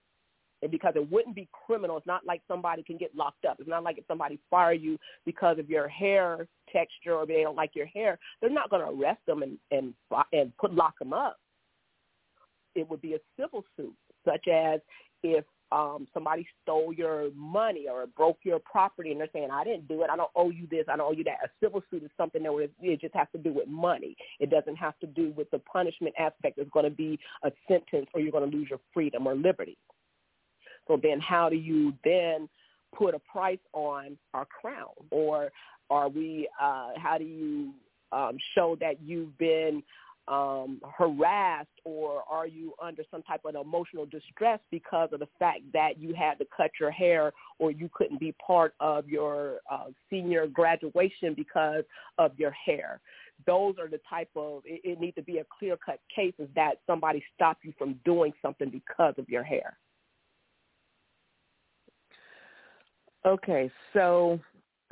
[0.60, 3.58] And because it wouldn't be criminal, it's not like somebody can get locked up.
[3.60, 7.56] It's not like if somebody fire you because of your hair texture or they don't
[7.56, 8.18] like your hair.
[8.40, 9.94] They're not going to arrest them and and
[10.32, 11.38] and put lock them up.
[12.78, 14.80] It would be a civil suit, such as
[15.22, 19.86] if um, somebody stole your money or broke your property and they're saying, I didn't
[19.86, 20.10] do it.
[20.10, 20.86] I don't owe you this.
[20.90, 21.38] I don't owe you that.
[21.44, 24.16] A civil suit is something that would- it just has to do with money.
[24.40, 26.58] It doesn't have to do with the punishment aspect.
[26.58, 29.76] It's going to be a sentence or you're going to lose your freedom or liberty.
[30.86, 32.48] So then how do you then
[32.96, 34.94] put a price on our crown?
[35.10, 35.52] Or
[35.90, 37.74] are we, uh, how do you
[38.10, 39.82] um, show that you've been
[40.28, 45.60] um, harassed or are you under some type of emotional distress because of the fact
[45.72, 49.86] that you had to cut your hair or you couldn't be part of your uh,
[50.10, 51.84] senior graduation because
[52.18, 53.00] of your hair?
[53.46, 57.22] Those are the type of, it, it needs to be a clear-cut cases that somebody
[57.34, 59.78] stopped you from doing something because of your hair.
[63.26, 64.40] Okay, so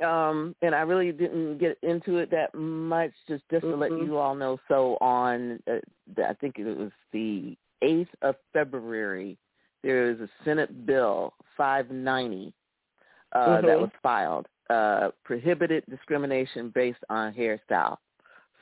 [0.03, 4.05] um and I really didn't get into it that much just just to let Mhm.
[4.05, 5.79] you all know so on uh,
[6.23, 9.37] I think it was the 8th of February
[9.83, 12.53] there is a Senate bill 590
[13.33, 13.65] uh Mhm.
[13.65, 17.97] that was filed uh prohibited discrimination based on hairstyle.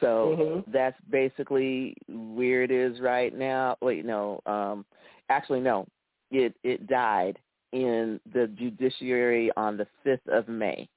[0.01, 0.63] So Mhm.
[0.67, 3.77] that's basically where it is right now.
[3.81, 4.41] Wait, no.
[4.45, 4.85] Um
[5.29, 5.87] actually no.
[6.31, 7.39] It it died
[7.71, 10.87] in the judiciary on the 5th of May.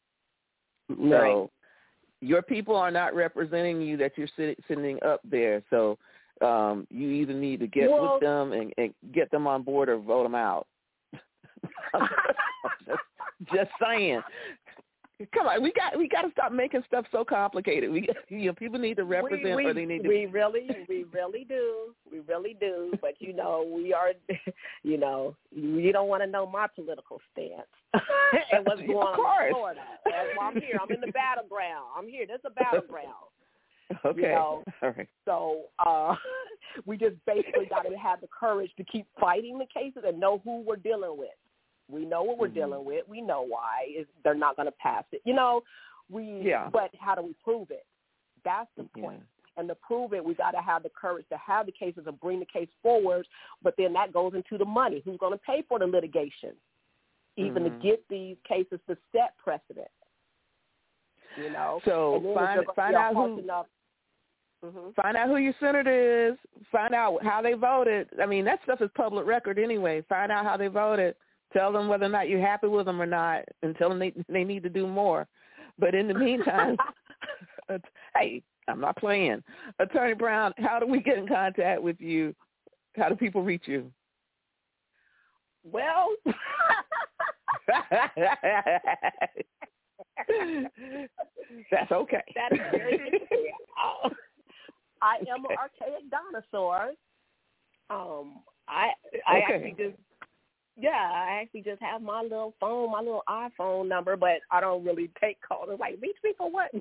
[0.88, 1.50] So
[2.20, 5.62] your people are not representing you that you're sit, sitting up there.
[5.70, 5.98] So
[6.40, 9.88] um, you either need to get Well- with them and, and get them on board
[9.88, 10.66] or vote them out.
[12.86, 13.00] just,
[13.52, 14.20] just saying.
[15.34, 17.90] Come on, we got we got to stop making stuff so complicated.
[17.90, 20.08] We you know people need to represent we, we, they need to.
[20.08, 21.92] we really we really do.
[22.10, 22.92] We really do.
[23.00, 24.12] But you know we are
[24.84, 27.66] you know you don't want to know my political stance
[28.52, 29.80] and what's going on in Florida.
[30.04, 30.78] That's why I'm here.
[30.80, 31.86] I'm in the battleground.
[31.96, 32.24] I'm here.
[32.24, 33.08] This is a battleground.
[34.04, 35.08] Okay, know, all right.
[35.24, 36.14] so uh
[36.86, 40.40] we just basically got to have the courage to keep fighting the cases and know
[40.44, 41.30] who we're dealing with
[41.90, 42.54] we know what we're Mhm.
[42.54, 45.62] dealing with we know why is they're not going to pass it you know
[46.10, 46.68] we Yeah.
[46.72, 47.86] but how do we prove it
[48.44, 49.02] that's the Yeah.
[49.02, 49.22] point
[49.56, 52.20] and to prove it, we got to have the courage to have the cases and
[52.20, 53.26] bring the case forward.
[53.60, 55.00] But then that goes into the money.
[55.04, 56.56] Who's going to pay for the litigation?
[57.34, 57.72] Even Mhm.
[57.72, 59.90] to get these cases to set precedent.
[61.36, 61.80] You know.
[61.84, 63.66] So and then if find find out who enough,
[64.64, 64.94] Mhm.
[64.94, 65.90] find out who your senator
[66.28, 66.38] is.
[66.70, 68.08] Find out how they voted.
[68.20, 70.02] I mean, that stuff is public record anyway.
[70.02, 71.16] Find out how they voted.
[71.52, 74.12] Tell them whether or not you're happy with them or not, and tell them they
[74.28, 75.26] they need to do more.
[75.78, 76.76] But in the meantime,
[78.16, 79.42] hey, I'm not playing.
[79.78, 82.34] Attorney Brown, how do we get in contact with you?
[82.96, 83.90] How do people reach you?
[85.64, 86.08] Well,
[91.70, 92.22] That's okay.
[92.34, 93.50] That is very interesting.
[93.82, 94.08] Uh,
[95.02, 96.92] I am an archaic dinosaur.
[97.90, 98.90] Um, I
[99.26, 99.44] I Okay.
[99.54, 99.96] actually just
[100.78, 104.84] yeah, I actually just have my little phone, my little iPhone number, but I don't
[104.84, 105.68] really take calls.
[105.70, 106.70] It's like reach me for what?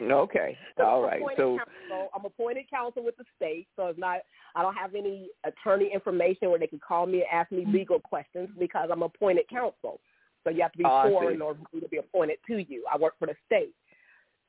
[0.00, 0.56] Okay.
[0.78, 1.14] All right.
[1.16, 2.08] I'm appointed So counsel.
[2.14, 4.20] I'm appointed counsel with the state, so it's not.
[4.54, 7.98] I don't have any attorney information where they can call me and ask me legal
[8.00, 10.00] questions because I'm appointed counsel.
[10.44, 11.34] So you have to be Oh, see.
[11.34, 12.84] in order to be appointed to you.
[12.92, 13.74] I work for the state.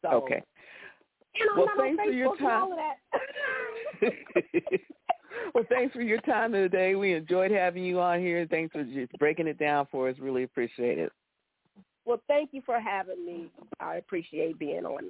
[0.04, 0.42] So okay.
[1.36, 2.62] and I'm Well, not thanks on for your Facebook and time.
[2.62, 2.80] all of
[4.02, 4.14] that.
[5.54, 6.96] well, thanks for your time today.
[6.96, 8.48] We enjoyed having you on here.
[8.50, 10.16] Thanks for just breaking it down for us.
[10.20, 11.12] Really appreciate it.
[12.06, 13.50] well, thank you for having me.
[13.80, 15.10] I appreciate being on.